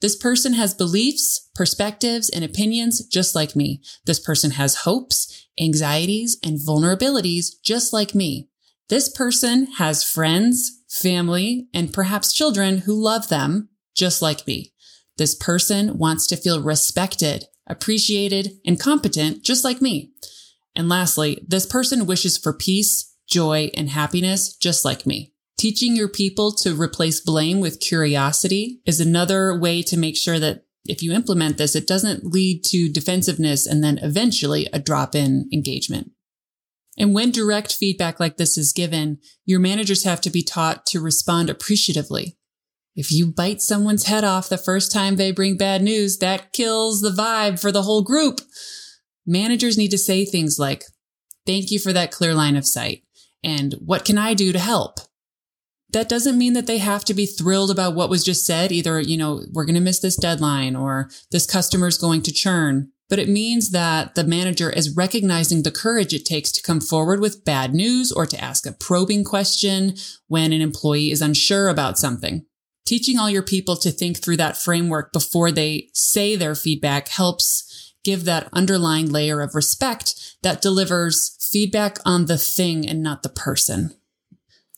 This 0.02 0.16
person 0.16 0.54
has 0.54 0.74
beliefs, 0.74 1.50
perspectives, 1.54 2.30
and 2.30 2.44
opinions 2.44 3.06
just 3.06 3.36
like 3.36 3.56
me. 3.56 3.82
This 4.06 4.20
person 4.20 4.52
has 4.52 4.78
hopes, 4.78 5.48
anxieties, 5.60 6.38
and 6.44 6.60
vulnerabilities 6.60 7.62
just 7.64 7.94
like 7.94 8.16
me. 8.16 8.50
This 8.90 9.10
person 9.10 9.68
has 9.78 10.04
friends, 10.04 10.75
family, 10.90 11.68
and 11.74 11.94
perhaps 11.94 12.34
children 12.34 12.80
who 12.80 12.94
love 12.94 13.30
them 13.30 13.70
just 13.96 14.22
like 14.22 14.46
me. 14.46 14.74
This 15.18 15.36
person 15.36 15.98
wants 15.98 16.28
to 16.28 16.38
feel 16.38 16.62
respected, 16.62 17.46
appreciated, 17.68 18.60
and 18.66 18.80
competent 18.80 19.44
just 19.44 19.64
like 19.64 19.82
me. 19.82 20.12
And 20.76 20.90
lastly, 20.90 21.44
this 21.48 21.66
person 21.66 22.06
wishes 22.06 22.38
for 22.38 22.54
peace, 22.54 23.16
joy, 23.28 23.72
and 23.76 23.90
happiness 23.90 24.56
just 24.56 24.84
like 24.84 25.06
me. 25.06 25.34
Teaching 25.58 25.96
your 25.96 26.10
people 26.10 26.52
to 26.52 26.76
replace 26.76 27.22
blame 27.22 27.62
with 27.62 27.80
curiosity 27.80 28.82
is 28.86 29.00
another 29.00 29.58
way 29.58 29.82
to 29.84 29.98
make 29.98 30.18
sure 30.18 30.38
that 30.38 30.66
if 30.86 31.02
you 31.02 31.14
implement 31.14 31.58
this, 31.58 31.76
it 31.76 31.88
doesn't 31.88 32.26
lead 32.26 32.64
to 32.66 32.92
defensiveness 32.92 33.66
and 33.66 33.84
then 33.84 33.98
eventually 34.00 34.68
a 34.74 34.80
drop 34.80 35.16
in 35.16 35.50
engagement. 35.52 36.12
And 36.98 37.14
when 37.14 37.32
direct 37.32 37.74
feedback 37.74 38.20
like 38.20 38.38
this 38.38 38.58
is 38.58 38.72
given, 38.72 39.20
your 39.46 39.60
managers 39.60 40.04
have 40.04 40.22
to 40.22 40.30
be 40.30 40.44
taught 40.44 40.86
to 40.88 41.02
respond 41.02 41.50
appreciatively. 41.50 42.38
If 42.96 43.12
you 43.12 43.28
bite 43.28 43.62
someone's 43.62 44.06
head 44.06 44.24
off 44.24 44.48
the 44.48 44.58
first 44.58 44.92
time 44.92 45.18
they 45.18 45.32
bring 45.32 45.58
bad 45.58 45.82
news, 45.82 46.18
that 46.20 46.54
kills 46.54 47.02
the 47.02 47.10
vibe 47.10 47.60
for 47.60 47.72
the 47.72 47.84
whole 47.84 48.02
group. 48.02 48.40
Managers 49.26 49.78
need 49.78 49.92
to 49.92 49.98
say 49.98 50.24
things 50.24 50.58
like, 50.58 50.86
thank 51.46 51.72
you 51.72 51.80
for 51.80 51.92
that 51.92 52.12
clear 52.12 52.34
line 52.34 52.56
of 52.56 52.66
sight. 52.66 53.04
And 53.44 53.74
what 53.74 54.06
can 54.06 54.18
I 54.18 54.34
do 54.34 54.54
to 54.54 54.60
help? 54.60 55.00
That 55.92 56.10
doesn't 56.10 56.38
mean 56.38 56.54
that 56.54 56.68
they 56.68 56.78
have 56.78 57.06
to 57.06 57.14
be 57.14 57.26
thrilled 57.26 57.70
about 57.70 57.96
what 57.96 58.10
was 58.10 58.24
just 58.24 58.46
said. 58.46 58.72
Either, 58.72 59.00
you 59.00 59.18
know, 59.18 59.44
we're 59.52 59.66
going 59.66 59.76
to 59.76 59.82
miss 59.82 60.00
this 60.00 60.16
deadline 60.16 60.76
or 60.76 61.10
this 61.32 61.46
customer's 61.46 61.98
going 61.98 62.22
to 62.24 62.34
churn 62.34 62.92
but 63.10 63.20
it 63.20 63.30
means 63.30 63.72
that 63.72 64.16
the 64.16 64.24
manager 64.24 64.70
is 64.70 64.96
recognizing 64.96 65.64
the 65.64 65.72
courage 65.72 66.14
it 66.14 66.26
takes 66.26 66.52
to 66.52 66.62
come 66.62 66.82
forward 66.82 67.20
with 67.20 67.46
bad 67.46 67.74
news 67.74 68.12
or 68.12 68.26
to 68.26 68.44
ask 68.44 68.66
a 68.66 68.72
probing 68.72 69.24
question 69.24 69.96
when 70.28 70.52
an 70.52 70.62
employee 70.62 71.12
is 71.12 71.22
unsure 71.22 71.70
about 71.70 72.00
something. 72.00 72.46
Teaching 72.86 73.18
all 73.18 73.30
your 73.30 73.44
people 73.44 73.76
to 73.78 73.92
think 73.92 74.18
through 74.18 74.38
that 74.38 74.58
framework 74.58 75.12
before 75.12 75.52
they 75.52 75.90
say 75.94 76.36
their 76.36 76.56
feedback 76.56 77.08
helps 77.08 77.94
give 78.04 78.26
that 78.26 78.48
underlying 78.54 79.12
layer 79.12 79.42
of 79.42 79.56
respect 79.56 80.38
that 80.44 80.62
delivers 80.62 81.36
feedback 81.52 81.98
on 82.06 82.28
the 82.28 82.38
thing 82.38 82.88
and 82.88 83.02
not 83.02 83.24
the 83.24 83.30
person. 83.30 83.96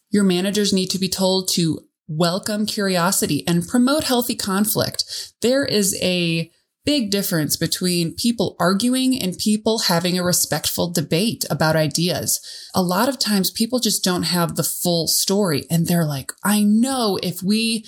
Your 0.09 0.23
managers 0.23 0.71
need 0.71 0.89
to 0.91 0.99
be 0.99 1.09
told 1.09 1.49
to 1.49 1.81
welcome 2.07 2.65
curiosity 2.65 3.45
and 3.45 3.67
promote 3.67 4.05
healthy 4.05 4.35
conflict. 4.35 5.33
There 5.41 5.65
is 5.65 5.99
a 6.01 6.49
big 6.87 7.11
difference 7.11 7.57
between 7.57 8.15
people 8.15 8.55
arguing 8.61 9.21
and 9.21 9.37
people 9.37 9.77
having 9.77 10.17
a 10.17 10.23
respectful 10.23 10.89
debate 10.89 11.43
about 11.49 11.75
ideas. 11.75 12.39
A 12.73 12.81
lot 12.81 13.09
of 13.09 13.19
times 13.19 13.51
people 13.51 13.79
just 13.79 14.05
don't 14.05 14.23
have 14.23 14.55
the 14.55 14.63
full 14.63 15.05
story 15.05 15.65
and 15.69 15.85
they're 15.85 16.05
like, 16.05 16.31
I 16.45 16.63
know 16.63 17.19
if 17.21 17.43
we 17.43 17.83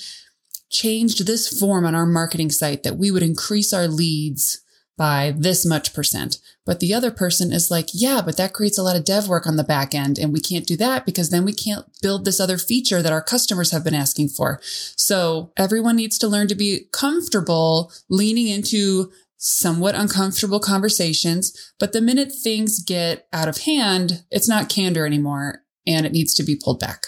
changed 0.70 1.26
this 1.26 1.48
form 1.48 1.86
on 1.86 1.96
our 1.96 2.06
marketing 2.06 2.52
site 2.52 2.84
that 2.84 2.98
we 2.98 3.10
would 3.10 3.24
increase 3.24 3.72
our 3.72 3.88
leads 3.88 4.60
by 5.00 5.34
this 5.36 5.66
much 5.66 5.94
percent. 5.94 6.40
But 6.66 6.82
the 6.82 6.94
other 6.94 7.10
person 7.10 7.54
is 7.54 7.72
like, 7.72 7.88
yeah, 7.94 8.22
but 8.24 8.36
that 8.36 8.52
creates 8.54 8.78
a 8.78 8.84
lot 8.84 8.98
of 8.98 9.06
dev 9.06 9.30
work 9.30 9.48
on 9.48 9.56
the 9.56 9.64
back 9.64 9.96
end. 9.96 10.20
And 10.20 10.34
we 10.34 10.42
can't 10.42 10.68
do 10.68 10.76
that 10.76 11.06
because 11.06 11.30
then 11.30 11.46
we 11.46 11.54
can't 11.54 11.86
build 12.02 12.26
this 12.26 12.40
other 12.42 12.58
feature 12.58 13.02
that 13.02 13.14
our 13.14 13.24
customers 13.24 13.72
have 13.72 13.84
been 13.84 13.96
asking 13.96 14.28
for. 14.28 14.60
So 14.62 15.54
everyone 15.56 15.96
needs 15.96 16.18
to 16.20 16.28
learn 16.28 16.50
to 16.50 16.56
be 16.56 16.90
comfortable 16.92 17.94
leaning 18.10 18.50
into 18.50 19.10
somewhat 19.38 19.96
uncomfortable 19.96 20.60
conversations. 20.60 21.74
But 21.80 21.94
the 21.94 22.02
minute 22.02 22.34
things 22.34 22.84
get 22.84 23.26
out 23.32 23.48
of 23.48 23.60
hand, 23.60 24.26
it's 24.30 24.50
not 24.50 24.68
candor 24.68 25.06
anymore 25.06 25.64
and 25.88 26.06
it 26.06 26.12
needs 26.12 26.34
to 26.36 26.44
be 26.44 26.58
pulled 26.58 26.82
back. 26.82 27.06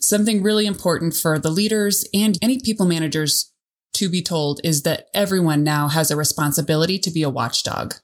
Something 0.00 0.42
really 0.42 0.64
important 0.64 1.14
for 1.14 1.38
the 1.38 1.50
leaders 1.50 2.08
and 2.14 2.38
any 2.40 2.58
people 2.58 2.86
managers 2.86 3.52
to 3.94 4.08
be 4.08 4.22
told 4.22 4.60
is 4.64 4.82
that 4.82 5.08
everyone 5.14 5.64
now 5.64 5.88
has 5.88 6.10
a 6.10 6.16
responsibility 6.16 6.98
to 6.98 7.10
be 7.10 7.22
a 7.22 7.30
watchdog. 7.30 7.94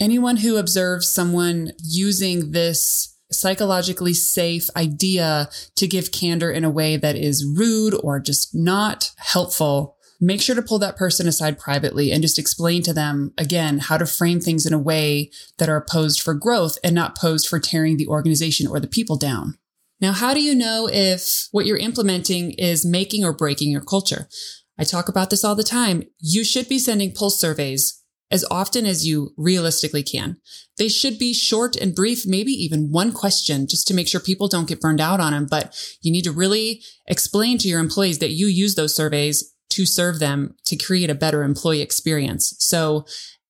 Anyone 0.00 0.38
who 0.38 0.56
observes 0.56 1.08
someone 1.08 1.72
using 1.82 2.50
this 2.52 3.16
psychologically 3.30 4.14
safe 4.14 4.68
idea 4.76 5.48
to 5.76 5.86
give 5.86 6.12
candor 6.12 6.50
in 6.50 6.64
a 6.64 6.70
way 6.70 6.96
that 6.96 7.16
is 7.16 7.44
rude 7.44 7.94
or 8.02 8.20
just 8.20 8.54
not 8.54 9.12
helpful, 9.18 9.96
make 10.20 10.40
sure 10.40 10.54
to 10.54 10.62
pull 10.62 10.78
that 10.78 10.96
person 10.96 11.26
aside 11.26 11.58
privately 11.58 12.10
and 12.10 12.22
just 12.22 12.38
explain 12.38 12.82
to 12.82 12.92
them 12.92 13.32
again 13.36 13.78
how 13.78 13.96
to 13.96 14.06
frame 14.06 14.40
things 14.40 14.66
in 14.66 14.72
a 14.72 14.78
way 14.78 15.30
that 15.58 15.68
are 15.68 15.84
posed 15.88 16.20
for 16.20 16.34
growth 16.34 16.78
and 16.84 16.94
not 16.94 17.18
posed 17.18 17.48
for 17.48 17.58
tearing 17.58 17.96
the 17.96 18.06
organization 18.06 18.66
or 18.66 18.80
the 18.80 18.86
people 18.86 19.16
down. 19.16 19.58
Now, 20.00 20.12
how 20.12 20.34
do 20.34 20.42
you 20.42 20.54
know 20.54 20.88
if 20.92 21.48
what 21.50 21.66
you're 21.66 21.76
implementing 21.76 22.52
is 22.52 22.84
making 22.84 23.24
or 23.24 23.32
breaking 23.32 23.70
your 23.70 23.80
culture? 23.80 24.28
I 24.78 24.84
talk 24.84 25.08
about 25.08 25.30
this 25.30 25.44
all 25.44 25.54
the 25.54 25.62
time. 25.62 26.04
You 26.18 26.44
should 26.44 26.68
be 26.68 26.78
sending 26.78 27.12
pulse 27.12 27.38
surveys 27.40 28.02
as 28.30 28.44
often 28.50 28.86
as 28.86 29.06
you 29.06 29.32
realistically 29.36 30.02
can. 30.02 30.36
They 30.78 30.88
should 30.88 31.18
be 31.18 31.32
short 31.32 31.76
and 31.76 31.94
brief, 31.94 32.26
maybe 32.26 32.52
even 32.52 32.90
one 32.90 33.12
question 33.12 33.68
just 33.68 33.86
to 33.88 33.94
make 33.94 34.08
sure 34.08 34.20
people 34.20 34.48
don't 34.48 34.66
get 34.66 34.80
burned 34.80 35.00
out 35.00 35.20
on 35.20 35.32
them. 35.32 35.46
But 35.48 35.76
you 36.02 36.10
need 36.10 36.24
to 36.24 36.32
really 36.32 36.82
explain 37.06 37.58
to 37.58 37.68
your 37.68 37.80
employees 37.80 38.18
that 38.18 38.32
you 38.32 38.46
use 38.46 38.74
those 38.74 38.96
surveys 38.96 39.54
to 39.70 39.86
serve 39.86 40.18
them 40.18 40.56
to 40.66 40.76
create 40.76 41.10
a 41.10 41.14
better 41.14 41.42
employee 41.42 41.80
experience. 41.80 42.54
So 42.58 43.06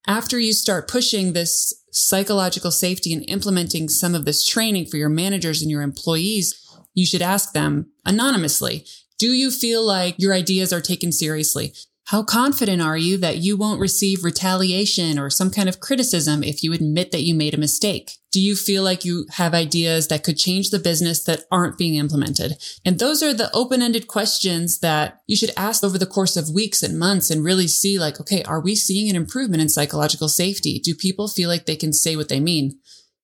after 0.06 0.38
you 0.38 0.52
start 0.52 0.88
pushing 0.88 1.32
this 1.32 1.72
psychological 1.92 2.70
safety 2.70 3.12
and 3.12 3.24
implementing 3.28 3.88
some 3.88 4.14
of 4.14 4.24
this 4.24 4.44
training 4.44 4.86
for 4.86 4.96
your 4.96 5.08
managers 5.08 5.62
and 5.62 5.70
your 5.70 5.82
employees, 5.82 6.60
you 6.92 7.06
should 7.06 7.22
ask 7.22 7.52
them 7.52 7.90
anonymously. 8.04 8.84
Do 9.18 9.28
you 9.28 9.50
feel 9.50 9.84
like 9.84 10.16
your 10.18 10.34
ideas 10.34 10.72
are 10.72 10.80
taken 10.80 11.12
seriously? 11.12 11.72
How 12.08 12.22
confident 12.22 12.82
are 12.82 12.98
you 12.98 13.16
that 13.18 13.38
you 13.38 13.56
won't 13.56 13.80
receive 13.80 14.24
retaliation 14.24 15.18
or 15.18 15.30
some 15.30 15.50
kind 15.50 15.70
of 15.70 15.80
criticism 15.80 16.42
if 16.42 16.62
you 16.62 16.74
admit 16.74 17.12
that 17.12 17.22
you 17.22 17.34
made 17.34 17.54
a 17.54 17.58
mistake? 17.58 18.18
Do 18.30 18.42
you 18.42 18.56
feel 18.56 18.82
like 18.82 19.06
you 19.06 19.26
have 19.30 19.54
ideas 19.54 20.08
that 20.08 20.22
could 20.22 20.36
change 20.36 20.68
the 20.68 20.78
business 20.78 21.24
that 21.24 21.44
aren't 21.50 21.78
being 21.78 21.94
implemented? 21.94 22.56
And 22.84 22.98
those 22.98 23.22
are 23.22 23.32
the 23.32 23.50
open-ended 23.54 24.06
questions 24.06 24.80
that 24.80 25.20
you 25.26 25.36
should 25.36 25.52
ask 25.56 25.82
over 25.82 25.96
the 25.96 26.04
course 26.04 26.36
of 26.36 26.50
weeks 26.50 26.82
and 26.82 26.98
months 26.98 27.30
and 27.30 27.42
really 27.42 27.68
see 27.68 27.98
like, 27.98 28.20
okay, 28.20 28.42
are 28.42 28.60
we 28.60 28.74
seeing 28.74 29.08
an 29.08 29.16
improvement 29.16 29.62
in 29.62 29.70
psychological 29.70 30.28
safety? 30.28 30.80
Do 30.80 30.94
people 30.94 31.28
feel 31.28 31.48
like 31.48 31.64
they 31.64 31.76
can 31.76 31.92
say 31.92 32.16
what 32.16 32.28
they 32.28 32.40
mean? 32.40 32.80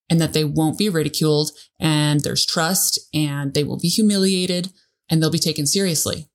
And 0.08 0.20
that 0.20 0.32
they 0.32 0.44
won't 0.44 0.78
be 0.78 0.88
ridiculed 0.88 1.50
and 1.78 2.20
there's 2.20 2.46
trust 2.46 2.98
and 3.12 3.52
they 3.52 3.62
will 3.62 3.78
be 3.78 3.88
humiliated 3.88 4.72
and 5.10 5.20
they'll 5.20 5.30
be 5.30 5.38
taken 5.38 5.66
seriously. 5.66 6.28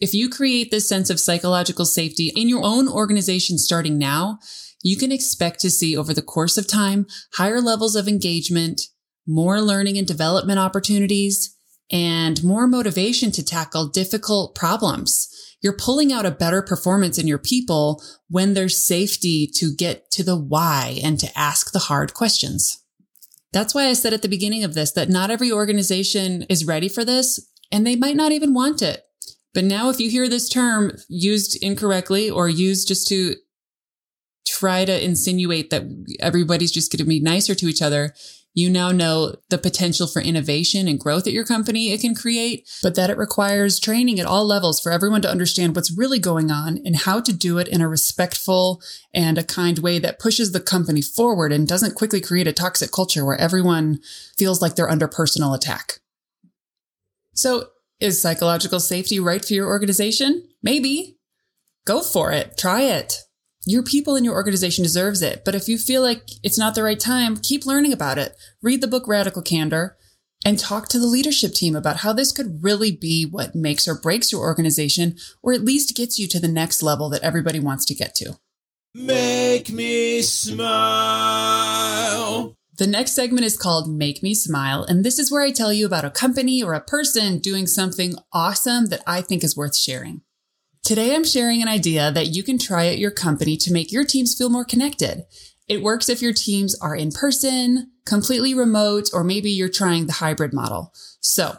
If 0.00 0.14
you 0.14 0.28
create 0.28 0.70
this 0.70 0.88
sense 0.88 1.10
of 1.10 1.20
psychological 1.20 1.84
safety 1.84 2.32
in 2.34 2.48
your 2.48 2.64
own 2.64 2.88
organization 2.88 3.58
starting 3.58 3.98
now, 3.98 4.38
you 4.82 4.96
can 4.96 5.12
expect 5.12 5.60
to 5.60 5.70
see 5.70 5.96
over 5.96 6.12
the 6.12 6.22
course 6.22 6.56
of 6.56 6.66
time 6.66 7.06
higher 7.34 7.60
levels 7.60 7.94
of 7.94 8.08
engagement, 8.08 8.80
more 9.26 9.60
learning 9.60 9.98
and 9.98 10.06
development 10.06 10.58
opportunities, 10.58 11.56
and 11.90 12.42
more 12.42 12.66
motivation 12.66 13.30
to 13.32 13.44
tackle 13.44 13.88
difficult 13.88 14.54
problems. 14.54 15.28
You're 15.62 15.76
pulling 15.76 16.12
out 16.12 16.26
a 16.26 16.32
better 16.32 16.62
performance 16.62 17.18
in 17.18 17.28
your 17.28 17.38
people 17.38 18.02
when 18.28 18.54
there's 18.54 18.84
safety 18.84 19.48
to 19.54 19.72
get 19.72 20.10
to 20.12 20.24
the 20.24 20.36
why 20.36 20.98
and 21.04 21.20
to 21.20 21.38
ask 21.38 21.70
the 21.70 21.78
hard 21.78 22.14
questions. 22.14 22.82
That's 23.52 23.74
why 23.74 23.86
I 23.86 23.92
said 23.92 24.12
at 24.12 24.22
the 24.22 24.28
beginning 24.28 24.64
of 24.64 24.74
this 24.74 24.90
that 24.92 25.10
not 25.10 25.30
every 25.30 25.52
organization 25.52 26.42
is 26.48 26.64
ready 26.64 26.88
for 26.88 27.04
this 27.04 27.51
and 27.72 27.86
they 27.86 27.96
might 27.96 28.16
not 28.16 28.30
even 28.30 28.54
want 28.54 28.82
it. 28.82 29.02
But 29.54 29.64
now 29.64 29.90
if 29.90 29.98
you 29.98 30.10
hear 30.10 30.28
this 30.28 30.48
term 30.48 30.92
used 31.08 31.60
incorrectly 31.62 32.30
or 32.30 32.48
used 32.48 32.88
just 32.88 33.08
to 33.08 33.34
try 34.46 34.84
to 34.84 35.04
insinuate 35.04 35.70
that 35.70 35.82
everybody's 36.20 36.72
just 36.72 36.92
going 36.92 36.98
to 36.98 37.04
be 37.04 37.20
nicer 37.20 37.54
to 37.54 37.66
each 37.66 37.82
other, 37.82 38.14
you 38.54 38.68
now 38.68 38.90
know 38.90 39.34
the 39.48 39.56
potential 39.56 40.06
for 40.06 40.20
innovation 40.20 40.86
and 40.86 41.00
growth 41.00 41.26
at 41.26 41.32
your 41.32 41.44
company 41.44 41.90
it 41.90 42.02
can 42.02 42.14
create, 42.14 42.68
but 42.82 42.94
that 42.94 43.08
it 43.08 43.16
requires 43.16 43.80
training 43.80 44.20
at 44.20 44.26
all 44.26 44.44
levels 44.44 44.78
for 44.78 44.92
everyone 44.92 45.22
to 45.22 45.30
understand 45.30 45.74
what's 45.74 45.96
really 45.96 46.18
going 46.18 46.50
on 46.50 46.78
and 46.84 46.96
how 46.96 47.20
to 47.20 47.32
do 47.32 47.58
it 47.58 47.68
in 47.68 47.80
a 47.80 47.88
respectful 47.88 48.82
and 49.14 49.38
a 49.38 49.44
kind 49.44 49.78
way 49.78 49.98
that 49.98 50.18
pushes 50.18 50.52
the 50.52 50.60
company 50.60 51.00
forward 51.00 51.50
and 51.50 51.66
doesn't 51.66 51.94
quickly 51.94 52.20
create 52.20 52.46
a 52.46 52.52
toxic 52.52 52.92
culture 52.92 53.24
where 53.24 53.40
everyone 53.40 54.00
feels 54.36 54.60
like 54.60 54.76
they're 54.76 54.90
under 54.90 55.08
personal 55.08 55.54
attack. 55.54 56.01
So 57.34 57.68
is 58.00 58.20
psychological 58.20 58.80
safety 58.80 59.20
right 59.20 59.44
for 59.44 59.54
your 59.54 59.68
organization? 59.68 60.48
Maybe. 60.62 61.18
Go 61.84 62.00
for 62.02 62.32
it. 62.32 62.56
Try 62.58 62.82
it. 62.82 63.14
Your 63.64 63.82
people 63.82 64.16
in 64.16 64.24
your 64.24 64.34
organization 64.34 64.82
deserves 64.82 65.22
it. 65.22 65.44
But 65.44 65.54
if 65.54 65.68
you 65.68 65.78
feel 65.78 66.02
like 66.02 66.22
it's 66.42 66.58
not 66.58 66.74
the 66.74 66.82
right 66.82 66.98
time, 66.98 67.36
keep 67.36 67.64
learning 67.64 67.92
about 67.92 68.18
it. 68.18 68.36
Read 68.60 68.80
the 68.80 68.88
book 68.88 69.06
Radical 69.06 69.42
Candor 69.42 69.96
and 70.44 70.58
talk 70.58 70.88
to 70.88 70.98
the 70.98 71.06
leadership 71.06 71.54
team 71.54 71.76
about 71.76 71.98
how 71.98 72.12
this 72.12 72.32
could 72.32 72.64
really 72.64 72.90
be 72.90 73.24
what 73.24 73.54
makes 73.54 73.86
or 73.86 73.94
breaks 73.94 74.32
your 74.32 74.40
organization 74.40 75.16
or 75.42 75.52
at 75.52 75.62
least 75.62 75.96
gets 75.96 76.18
you 76.18 76.26
to 76.28 76.40
the 76.40 76.48
next 76.48 76.82
level 76.82 77.08
that 77.10 77.22
everybody 77.22 77.60
wants 77.60 77.84
to 77.84 77.94
get 77.94 78.16
to. 78.16 78.36
Make 78.94 79.70
me 79.70 80.22
smile. 80.22 80.56
The 82.78 82.86
next 82.86 83.12
segment 83.12 83.44
is 83.44 83.58
called 83.58 83.90
Make 83.90 84.22
Me 84.22 84.34
Smile, 84.34 84.82
and 84.84 85.04
this 85.04 85.18
is 85.18 85.30
where 85.30 85.42
I 85.42 85.50
tell 85.50 85.74
you 85.74 85.84
about 85.84 86.06
a 86.06 86.10
company 86.10 86.62
or 86.62 86.72
a 86.72 86.80
person 86.80 87.38
doing 87.38 87.66
something 87.66 88.14
awesome 88.32 88.86
that 88.86 89.02
I 89.06 89.20
think 89.20 89.44
is 89.44 89.54
worth 89.54 89.76
sharing. 89.76 90.22
Today, 90.82 91.14
I'm 91.14 91.22
sharing 91.22 91.60
an 91.60 91.68
idea 91.68 92.10
that 92.10 92.28
you 92.28 92.42
can 92.42 92.58
try 92.58 92.86
at 92.86 92.98
your 92.98 93.10
company 93.10 93.58
to 93.58 93.72
make 93.72 93.92
your 93.92 94.04
teams 94.04 94.34
feel 94.34 94.48
more 94.48 94.64
connected. 94.64 95.26
It 95.68 95.82
works 95.82 96.08
if 96.08 96.22
your 96.22 96.32
teams 96.32 96.74
are 96.80 96.96
in 96.96 97.12
person, 97.12 97.92
completely 98.06 98.54
remote, 98.54 99.10
or 99.12 99.22
maybe 99.22 99.50
you're 99.50 99.68
trying 99.68 100.06
the 100.06 100.14
hybrid 100.14 100.54
model. 100.54 100.94
So, 101.20 101.58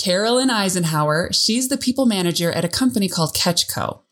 Terilyn 0.00 0.50
Eisenhauer, 0.50 1.34
she's 1.34 1.68
the 1.68 1.76
people 1.76 2.06
manager 2.06 2.52
at 2.52 2.64
a 2.64 2.68
company 2.68 3.08
called 3.08 3.34
Catchco. 3.34 4.03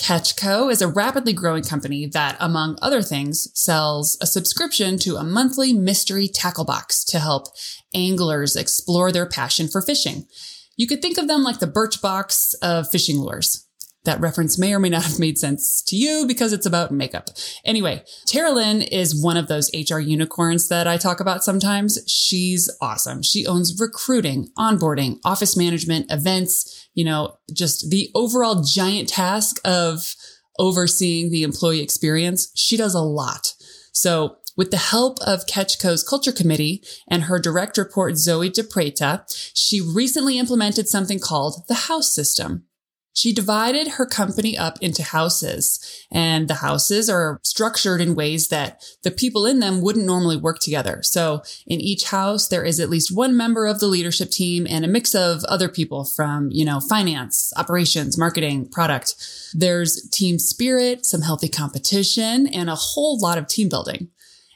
Catchco 0.00 0.72
is 0.72 0.80
a 0.80 0.88
rapidly 0.88 1.34
growing 1.34 1.62
company 1.62 2.06
that, 2.06 2.34
among 2.40 2.78
other 2.80 3.02
things, 3.02 3.48
sells 3.52 4.16
a 4.22 4.26
subscription 4.26 4.98
to 5.00 5.16
a 5.16 5.22
monthly 5.22 5.74
mystery 5.74 6.26
tackle 6.26 6.64
box 6.64 7.04
to 7.04 7.18
help 7.18 7.48
anglers 7.94 8.56
explore 8.56 9.12
their 9.12 9.26
passion 9.26 9.68
for 9.68 9.82
fishing. 9.82 10.26
You 10.74 10.86
could 10.86 11.02
think 11.02 11.18
of 11.18 11.28
them 11.28 11.42
like 11.42 11.58
the 11.58 11.66
Birchbox 11.66 12.54
of 12.62 12.90
fishing 12.90 13.18
lures. 13.18 13.66
That 14.04 14.20
reference 14.20 14.58
may 14.58 14.72
or 14.72 14.78
may 14.78 14.88
not 14.88 15.04
have 15.04 15.18
made 15.18 15.36
sense 15.36 15.82
to 15.88 15.96
you 15.96 16.24
because 16.26 16.54
it's 16.54 16.64
about 16.64 16.90
makeup. 16.90 17.28
Anyway, 17.66 18.02
Terilyn 18.26 18.86
is 18.90 19.22
one 19.22 19.36
of 19.36 19.46
those 19.46 19.70
HR 19.74 19.98
unicorns 19.98 20.68
that 20.68 20.86
I 20.86 20.96
talk 20.96 21.20
about 21.20 21.44
sometimes. 21.44 21.98
She's 22.06 22.74
awesome. 22.80 23.22
She 23.22 23.46
owns 23.46 23.78
recruiting, 23.78 24.48
onboarding, 24.58 25.18
office 25.22 25.54
management, 25.54 26.10
events, 26.10 26.88
you 26.94 27.04
know, 27.04 27.36
just 27.52 27.90
the 27.90 28.10
overall 28.14 28.62
giant 28.62 29.10
task 29.10 29.60
of 29.66 30.14
overseeing 30.58 31.30
the 31.30 31.42
employee 31.42 31.82
experience. 31.82 32.50
She 32.54 32.78
does 32.78 32.94
a 32.94 33.00
lot. 33.00 33.52
So 33.92 34.36
with 34.56 34.70
the 34.70 34.78
help 34.78 35.18
of 35.20 35.46
CatchCo's 35.46 36.02
Culture 36.02 36.32
Committee 36.32 36.82
and 37.08 37.24
her 37.24 37.38
direct 37.38 37.76
report, 37.76 38.16
Zoe 38.16 38.50
DePreta, 38.50 39.24
she 39.54 39.80
recently 39.80 40.38
implemented 40.38 40.88
something 40.88 41.18
called 41.18 41.64
the 41.68 41.74
House 41.74 42.14
System. 42.14 42.64
She 43.12 43.32
divided 43.32 43.88
her 43.88 44.06
company 44.06 44.56
up 44.56 44.78
into 44.80 45.02
houses 45.02 46.06
and 46.12 46.46
the 46.48 46.54
houses 46.54 47.10
are 47.10 47.40
structured 47.42 48.00
in 48.00 48.14
ways 48.14 48.48
that 48.48 48.82
the 49.02 49.10
people 49.10 49.46
in 49.46 49.58
them 49.58 49.80
wouldn't 49.80 50.06
normally 50.06 50.36
work 50.36 50.58
together. 50.60 51.00
So 51.02 51.42
in 51.66 51.80
each 51.80 52.04
house, 52.04 52.48
there 52.48 52.64
is 52.64 52.78
at 52.78 52.88
least 52.88 53.14
one 53.14 53.36
member 53.36 53.66
of 53.66 53.80
the 53.80 53.88
leadership 53.88 54.30
team 54.30 54.66
and 54.68 54.84
a 54.84 54.88
mix 54.88 55.14
of 55.14 55.42
other 55.44 55.68
people 55.68 56.04
from, 56.04 56.50
you 56.52 56.64
know, 56.64 56.80
finance, 56.80 57.52
operations, 57.56 58.16
marketing, 58.16 58.68
product. 58.70 59.16
There's 59.54 60.08
team 60.10 60.38
spirit, 60.38 61.04
some 61.04 61.22
healthy 61.22 61.48
competition 61.48 62.46
and 62.46 62.70
a 62.70 62.76
whole 62.76 63.18
lot 63.18 63.38
of 63.38 63.48
team 63.48 63.68
building. 63.68 64.08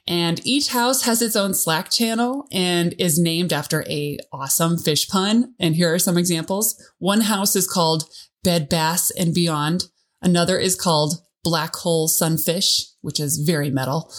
And 0.06 0.46
each 0.46 0.68
house 0.68 1.02
has 1.02 1.22
its 1.22 1.34
own 1.34 1.54
Slack 1.54 1.90
channel 1.90 2.46
and 2.52 2.94
is 2.98 3.18
named 3.18 3.52
after 3.52 3.84
a 3.88 4.18
awesome 4.32 4.76
fish 4.76 5.08
pun. 5.08 5.54
And 5.58 5.74
here 5.74 5.92
are 5.92 5.98
some 5.98 6.18
examples. 6.18 6.80
One 6.98 7.22
house 7.22 7.56
is 7.56 7.66
called 7.66 8.04
Bed 8.44 8.68
Bass 8.68 9.10
and 9.10 9.34
Beyond. 9.34 9.88
Another 10.22 10.58
is 10.58 10.76
called 10.76 11.22
Black 11.42 11.74
Hole 11.76 12.06
Sunfish, 12.06 12.84
which 13.00 13.18
is 13.18 13.38
very 13.38 13.70
metal. 13.70 14.12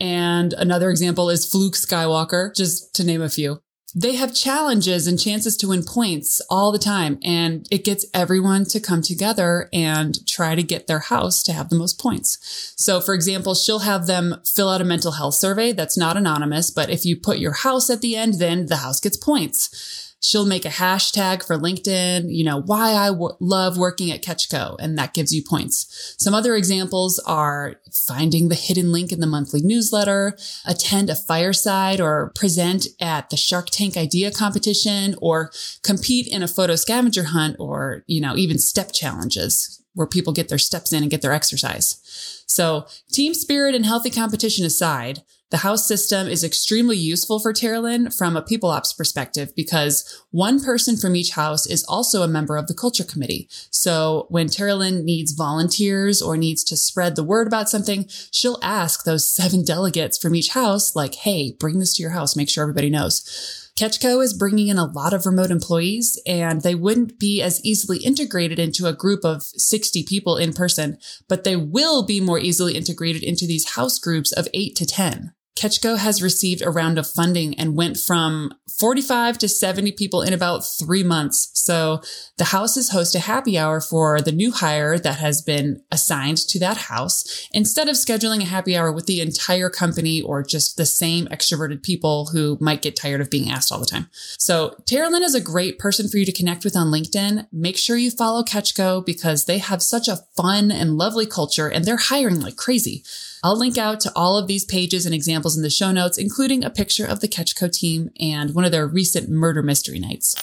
And 0.00 0.52
another 0.54 0.90
example 0.90 1.30
is 1.30 1.50
Fluke 1.50 1.74
Skywalker, 1.74 2.54
just 2.54 2.94
to 2.96 3.04
name 3.04 3.22
a 3.22 3.28
few. 3.28 3.60
They 3.94 4.16
have 4.16 4.34
challenges 4.34 5.06
and 5.06 5.18
chances 5.18 5.56
to 5.56 5.68
win 5.68 5.82
points 5.82 6.42
all 6.50 6.70
the 6.70 6.78
time, 6.78 7.18
and 7.22 7.66
it 7.70 7.82
gets 7.82 8.04
everyone 8.12 8.66
to 8.66 8.80
come 8.80 9.00
together 9.00 9.70
and 9.72 10.14
try 10.26 10.54
to 10.54 10.62
get 10.62 10.86
their 10.86 10.98
house 10.98 11.42
to 11.44 11.52
have 11.54 11.70
the 11.70 11.76
most 11.76 11.98
points. 11.98 12.74
So, 12.76 13.00
for 13.00 13.14
example, 13.14 13.54
she'll 13.54 13.78
have 13.78 14.06
them 14.06 14.42
fill 14.44 14.68
out 14.68 14.82
a 14.82 14.84
mental 14.84 15.12
health 15.12 15.36
survey 15.36 15.72
that's 15.72 15.96
not 15.96 16.18
anonymous, 16.18 16.70
but 16.70 16.90
if 16.90 17.06
you 17.06 17.16
put 17.16 17.38
your 17.38 17.52
house 17.52 17.88
at 17.88 18.02
the 18.02 18.16
end, 18.16 18.34
then 18.34 18.66
the 18.66 18.76
house 18.76 19.00
gets 19.00 19.16
points. 19.16 20.05
She'll 20.26 20.44
make 20.44 20.64
a 20.64 20.70
hashtag 20.70 21.46
for 21.46 21.56
LinkedIn, 21.56 22.34
you 22.34 22.42
know, 22.42 22.60
why 22.60 22.94
I 22.94 23.10
w- 23.10 23.36
love 23.38 23.78
working 23.78 24.10
at 24.10 24.22
Catchco, 24.22 24.74
and 24.80 24.98
that 24.98 25.14
gives 25.14 25.32
you 25.32 25.40
points. 25.40 26.16
Some 26.18 26.34
other 26.34 26.56
examples 26.56 27.20
are 27.20 27.76
finding 27.92 28.48
the 28.48 28.56
hidden 28.56 28.90
link 28.90 29.12
in 29.12 29.20
the 29.20 29.28
monthly 29.28 29.62
newsletter, 29.62 30.36
attend 30.64 31.10
a 31.10 31.14
fireside 31.14 32.00
or 32.00 32.32
present 32.34 32.88
at 33.00 33.30
the 33.30 33.36
Shark 33.36 33.68
Tank 33.70 33.96
idea 33.96 34.32
competition, 34.32 35.14
or 35.22 35.52
compete 35.84 36.26
in 36.26 36.42
a 36.42 36.48
photo 36.48 36.74
scavenger 36.74 37.26
hunt, 37.26 37.54
or, 37.60 38.02
you 38.08 38.20
know, 38.20 38.34
even 38.34 38.58
step 38.58 38.90
challenges 38.90 39.80
where 39.94 40.08
people 40.08 40.32
get 40.32 40.48
their 40.48 40.58
steps 40.58 40.92
in 40.92 41.02
and 41.02 41.10
get 41.10 41.22
their 41.22 41.32
exercise. 41.32 42.42
So 42.46 42.88
team 43.12 43.32
spirit 43.32 43.76
and 43.76 43.86
healthy 43.86 44.10
competition 44.10 44.66
aside, 44.66 45.22
The 45.50 45.58
house 45.58 45.86
system 45.86 46.26
is 46.26 46.42
extremely 46.42 46.96
useful 46.96 47.38
for 47.38 47.52
Terilyn 47.52 48.16
from 48.16 48.36
a 48.36 48.42
people 48.42 48.70
ops 48.70 48.92
perspective 48.92 49.54
because 49.54 50.24
one 50.32 50.62
person 50.62 50.96
from 50.96 51.14
each 51.14 51.30
house 51.30 51.66
is 51.66 51.84
also 51.84 52.22
a 52.22 52.28
member 52.28 52.56
of 52.56 52.66
the 52.66 52.74
culture 52.74 53.04
committee. 53.04 53.48
So 53.70 54.26
when 54.28 54.48
Terilyn 54.48 55.04
needs 55.04 55.32
volunteers 55.32 56.20
or 56.20 56.36
needs 56.36 56.64
to 56.64 56.76
spread 56.76 57.14
the 57.14 57.22
word 57.22 57.46
about 57.46 57.68
something, 57.68 58.06
she'll 58.32 58.58
ask 58.60 59.04
those 59.04 59.32
seven 59.32 59.64
delegates 59.64 60.18
from 60.18 60.34
each 60.34 60.48
house, 60.48 60.96
like, 60.96 61.14
Hey, 61.14 61.52
bring 61.60 61.78
this 61.78 61.94
to 61.94 62.02
your 62.02 62.10
house. 62.10 62.34
Make 62.34 62.50
sure 62.50 62.62
everybody 62.62 62.90
knows. 62.90 63.65
CatchCo 63.76 64.24
is 64.24 64.32
bringing 64.32 64.68
in 64.68 64.78
a 64.78 64.86
lot 64.86 65.12
of 65.12 65.26
remote 65.26 65.50
employees 65.50 66.18
and 66.26 66.62
they 66.62 66.74
wouldn't 66.74 67.18
be 67.18 67.42
as 67.42 67.62
easily 67.62 67.98
integrated 67.98 68.58
into 68.58 68.86
a 68.86 68.94
group 68.94 69.22
of 69.22 69.42
60 69.42 70.02
people 70.04 70.38
in 70.38 70.54
person, 70.54 70.96
but 71.28 71.44
they 71.44 71.56
will 71.56 72.06
be 72.06 72.18
more 72.18 72.38
easily 72.38 72.74
integrated 72.74 73.22
into 73.22 73.46
these 73.46 73.74
house 73.74 73.98
groups 73.98 74.32
of 74.32 74.48
eight 74.54 74.76
to 74.76 74.86
10. 74.86 75.34
CatchCo 75.56 75.98
has 75.98 76.22
received 76.22 76.62
a 76.62 76.70
round 76.70 76.98
of 76.98 77.10
funding 77.10 77.58
and 77.58 77.76
went 77.76 77.96
from 77.96 78.52
45 78.78 79.38
to 79.38 79.48
70 79.48 79.92
people 79.92 80.20
in 80.20 80.34
about 80.34 80.60
three 80.60 81.02
months. 81.02 81.50
So 81.54 82.02
the 82.36 82.44
houses 82.44 82.90
host 82.90 83.14
a 83.14 83.20
happy 83.20 83.58
hour 83.58 83.80
for 83.80 84.20
the 84.20 84.32
new 84.32 84.52
hire 84.52 84.98
that 84.98 85.18
has 85.18 85.40
been 85.40 85.82
assigned 85.90 86.36
to 86.48 86.58
that 86.58 86.76
house 86.76 87.48
instead 87.52 87.88
of 87.88 87.96
scheduling 87.96 88.42
a 88.42 88.46
happy 88.46 88.76
hour 88.76 88.92
with 88.92 89.06
the 89.06 89.20
entire 89.20 89.70
company 89.70 90.20
or 90.20 90.42
just 90.42 90.76
the 90.76 90.84
same 90.84 91.26
extroverted 91.28 91.82
people 91.82 92.26
who 92.26 92.58
might 92.60 92.82
get 92.82 92.94
tired 92.94 93.22
of 93.22 93.30
being 93.30 93.50
asked 93.50 93.72
all 93.72 93.80
the 93.80 93.86
time. 93.86 94.08
So 94.38 94.74
Terilyn 94.84 95.22
is 95.22 95.34
a 95.34 95.40
great 95.40 95.78
person 95.78 96.08
for 96.08 96.18
you 96.18 96.26
to 96.26 96.32
connect 96.32 96.64
with 96.64 96.76
on 96.76 96.88
LinkedIn. 96.88 97.46
Make 97.50 97.78
sure 97.78 97.96
you 97.96 98.10
follow 98.10 98.42
CatchCo 98.42 99.06
because 99.06 99.46
they 99.46 99.58
have 99.58 99.82
such 99.82 100.06
a 100.06 100.18
fun 100.36 100.70
and 100.70 100.98
lovely 100.98 101.26
culture 101.26 101.68
and 101.68 101.84
they're 101.84 101.96
hiring 101.96 102.40
like 102.40 102.56
crazy. 102.56 103.02
I'll 103.46 103.56
link 103.56 103.78
out 103.78 104.00
to 104.00 104.12
all 104.16 104.36
of 104.36 104.48
these 104.48 104.64
pages 104.64 105.06
and 105.06 105.14
examples 105.14 105.56
in 105.56 105.62
the 105.62 105.70
show 105.70 105.92
notes, 105.92 106.18
including 106.18 106.64
a 106.64 106.68
picture 106.68 107.06
of 107.06 107.20
the 107.20 107.28
CatchCo 107.28 107.70
team 107.70 108.10
and 108.18 108.56
one 108.56 108.64
of 108.64 108.72
their 108.72 108.88
recent 108.88 109.28
murder 109.28 109.62
mystery 109.62 110.00
nights. 110.00 110.34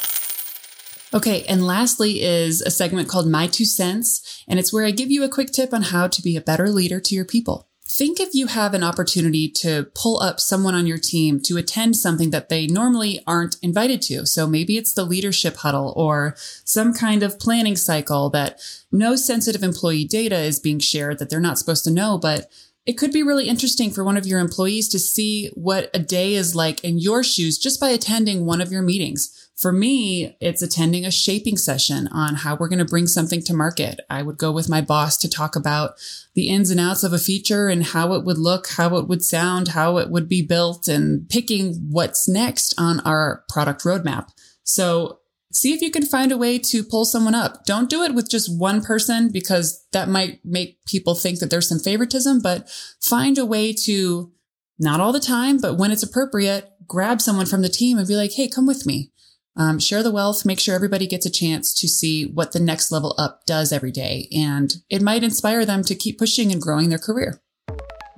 Okay, 1.14 1.44
and 1.44 1.68
lastly 1.68 2.24
is 2.24 2.62
a 2.62 2.72
segment 2.72 3.10
called 3.10 3.28
My 3.28 3.48
Two 3.48 3.66
Cents, 3.66 4.42
and 4.48 4.58
it's 4.58 4.72
where 4.72 4.86
I 4.86 4.92
give 4.92 5.12
you 5.12 5.26
a 5.26 5.30
quick 5.30 5.52
tip 5.52 5.74
on 5.74 5.82
how 5.82 6.08
to 6.08 6.22
be 6.22 6.38
a 6.38 6.42
better 6.42 6.70
leader 6.70 7.02
to 7.02 7.14
your 7.14 7.26
people. 7.26 7.68
Think 7.86 8.22
if 8.22 8.34
you 8.34 8.48
have 8.48 8.74
an 8.74 8.84
opportunity 8.84 9.50
to 9.50 9.88
pull 9.94 10.22
up 10.22 10.40
someone 10.40 10.74
on 10.74 10.88
your 10.88 10.98
team 10.98 11.42
to 11.42 11.58
attend 11.58 11.98
something 11.98 12.30
that 12.30 12.48
they 12.48 12.68
normally 12.68 13.20
aren't 13.28 13.58
invited 13.62 14.02
to. 14.04 14.26
So 14.26 14.48
maybe 14.48 14.78
it's 14.78 14.94
the 14.94 15.04
leadership 15.04 15.58
huddle 15.58 15.94
or 15.98 16.36
some 16.64 16.94
kind 16.94 17.22
of 17.22 17.38
planning 17.38 17.76
cycle 17.76 18.30
that 18.30 18.62
no 18.92 19.18
sensitive 19.18 19.62
employee 19.62 20.06
data 20.06 20.40
is 20.40 20.60
being 20.60 20.80
shared 20.80 21.20
that 21.20 21.30
they're 21.30 21.42
not 21.42 21.60
supposed 21.60 21.84
to 21.84 21.92
know, 21.92 22.18
but 22.18 22.50
it 22.86 22.94
could 22.94 23.12
be 23.12 23.24
really 23.24 23.48
interesting 23.48 23.92
for 23.92 24.04
one 24.04 24.18
of 24.18 24.28
your 24.28 24.40
employees 24.40 24.90
to 24.90 25.00
see 25.00 25.50
what 25.54 25.90
a 25.94 26.00
day 26.00 26.34
is 26.34 26.54
like 26.54 26.84
in 26.84 27.00
your 27.00 27.24
shoes 27.24 27.58
just 27.58 27.80
by 27.80 27.90
attending 27.90 28.46
one 28.46 28.60
of 28.60 28.72
your 28.72 28.82
meetings. 28.82 29.50
For 29.56 29.72
me, 29.72 30.36
it's 30.42 30.62
attending 30.62 31.06
a 31.06 31.12
shaping 31.12 31.56
session 31.56 32.10
on 32.12 32.36
how 32.36 32.56
we're 32.56 32.68
going 32.68 32.80
to 32.80 32.86
bring 32.86 33.08
something 33.08 33.42
to 33.44 33.54
market. 33.54 34.02
I 34.10 34.22
would 34.22 34.38
go 34.38 34.52
with 34.52 34.68
my 34.68 34.82
boss 34.82 35.16
to 35.18 35.30
talk 35.30 35.56
about 35.56 35.94
the 36.34 36.50
ins 36.50 36.72
and 36.72 36.80
outs 36.80 37.04
of 37.04 37.14
a 37.14 37.20
feature 37.20 37.70
and 37.70 37.86
how 37.86 38.14
it 38.14 38.26
would 38.26 38.38
look, 38.38 38.68
how 38.72 38.98
it 38.98 39.08
would 39.08 39.24
sound, 39.24 39.70
how 39.70 39.98
it 39.98 40.10
would 40.10 40.28
be 40.28 40.42
built 40.42 40.90
and 40.90 41.30
picking 41.30 41.76
what's 41.90 42.28
next 42.28 42.74
on 42.78 43.00
our 43.02 43.46
product 43.48 43.84
roadmap. 43.84 44.30
So 44.64 45.20
see 45.54 45.74
if 45.74 45.82
you 45.82 45.92
can 45.92 46.06
find 46.06 46.32
a 46.32 46.38
way 46.38 46.58
to 46.58 46.84
pull 46.84 47.06
someone 47.06 47.36
up. 47.36 47.66
Don't 47.66 47.90
do 47.90 48.04
it 48.04 48.14
with 48.14 48.30
just 48.30 48.60
one 48.60 48.82
person 48.82 49.32
because 49.32 49.86
that 49.94 50.10
might 50.10 50.40
make 50.44 50.84
people 50.86 51.16
think 51.16 51.40
that 51.40 51.50
there's 51.50 51.70
some 51.70 51.80
favoritism, 51.80 52.42
but 52.42 52.70
find 53.02 53.38
a 53.38 53.46
way 53.46 53.74
to 53.86 54.32
not 54.80 55.00
all 55.00 55.14
the 55.14 55.20
time, 55.20 55.60
but 55.60 55.78
when 55.78 55.92
it's 55.92 56.04
appropriate, 56.04 56.70
grab 56.88 57.22
someone 57.22 57.46
from 57.46 57.62
the 57.62 57.70
team 57.70 57.98
and 57.98 58.08
be 58.08 58.16
like, 58.16 58.34
Hey, 58.34 58.48
come 58.48 58.66
with 58.66 58.86
me. 58.86 59.12
Um, 59.56 59.78
share 59.78 60.02
the 60.02 60.12
wealth, 60.12 60.46
make 60.46 60.60
sure 60.60 60.74
everybody 60.74 61.06
gets 61.06 61.28
a 61.28 61.32
chance 61.32 61.80
to 61.80 61.88
see 61.88 62.26
what 62.26 62.54
the 62.54 62.60
next 62.60 62.92
level 62.92 63.16
up 63.20 63.46
does 63.46 63.72
every 63.72 63.92
day. 63.92 64.28
And 64.36 64.74
it 64.90 65.04
might 65.04 65.24
inspire 65.24 65.64
them 65.64 65.84
to 65.84 65.94
keep 65.94 66.18
pushing 66.18 66.52
and 66.52 66.60
growing 66.60 66.90
their 66.90 66.98
career. 66.98 67.40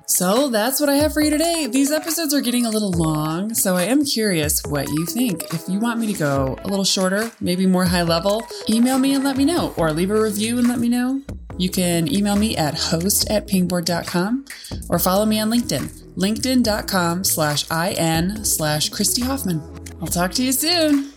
So 0.07 0.49
that's 0.49 0.79
what 0.79 0.87
I 0.87 0.95
have 0.95 1.13
for 1.13 1.21
you 1.21 1.31
today. 1.31 1.67
These 1.67 1.91
episodes 1.91 2.33
are 2.33 2.41
getting 2.41 2.65
a 2.65 2.69
little 2.69 2.91
long, 2.91 3.53
so 3.55 3.75
I 3.75 3.83
am 3.83 4.05
curious 4.05 4.61
what 4.63 4.87
you 4.87 5.05
think. 5.07 5.43
If 5.53 5.67
you 5.67 5.79
want 5.79 5.99
me 5.99 6.13
to 6.13 6.17
go 6.17 6.59
a 6.63 6.67
little 6.67 6.85
shorter, 6.85 7.31
maybe 7.41 7.65
more 7.65 7.85
high 7.85 8.03
level, 8.03 8.45
email 8.69 8.99
me 8.99 9.15
and 9.15 9.23
let 9.23 9.35
me 9.35 9.45
know, 9.45 9.73
or 9.77 9.91
leave 9.91 10.11
a 10.11 10.21
review 10.21 10.59
and 10.59 10.67
let 10.67 10.79
me 10.79 10.89
know. 10.89 11.21
You 11.57 11.69
can 11.69 12.11
email 12.13 12.35
me 12.35 12.55
at 12.55 12.75
host 12.75 13.29
at 13.31 13.47
pingboard.com 13.47 14.45
or 14.89 14.99
follow 14.99 15.25
me 15.25 15.39
on 15.39 15.49
LinkedIn, 15.49 15.87
linkedin.com 16.15 17.23
slash 17.23 17.69
in 17.71 18.45
slash 18.45 18.89
Christy 18.89 19.23
Hoffman. 19.23 19.61
I'll 20.01 20.07
talk 20.07 20.31
to 20.33 20.43
you 20.43 20.51
soon. 20.51 21.11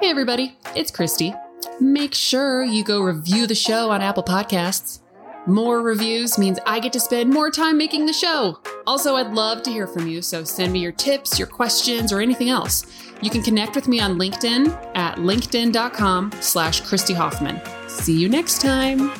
Hey 0.00 0.10
everybody, 0.10 0.56
it's 0.74 0.90
Christy 0.90 1.34
make 1.82 2.14
sure 2.14 2.62
you 2.62 2.84
go 2.84 3.02
review 3.02 3.46
the 3.46 3.54
show 3.54 3.90
on 3.90 4.00
Apple 4.00 4.22
Podcasts. 4.22 5.00
More 5.46 5.82
reviews 5.82 6.38
means 6.38 6.60
I 6.66 6.78
get 6.78 6.92
to 6.92 7.00
spend 7.00 7.30
more 7.30 7.50
time 7.50 7.76
making 7.76 8.06
the 8.06 8.12
show. 8.12 8.60
Also, 8.86 9.16
I'd 9.16 9.32
love 9.32 9.62
to 9.64 9.70
hear 9.70 9.88
from 9.88 10.06
you, 10.06 10.22
so 10.22 10.44
send 10.44 10.72
me 10.72 10.78
your 10.78 10.92
tips, 10.92 11.38
your 11.38 11.48
questions, 11.48 12.12
or 12.12 12.20
anything 12.20 12.48
else. 12.48 12.86
You 13.20 13.30
can 13.30 13.42
connect 13.42 13.74
with 13.74 13.88
me 13.88 13.98
on 13.98 14.18
LinkedIn 14.18 14.96
at 14.96 15.16
linkedin.com 15.16 16.32
slash 16.40 16.82
Christy 16.82 17.14
Hoffman. 17.14 17.60
See 17.88 18.16
you 18.16 18.28
next 18.28 18.60
time. 18.60 19.10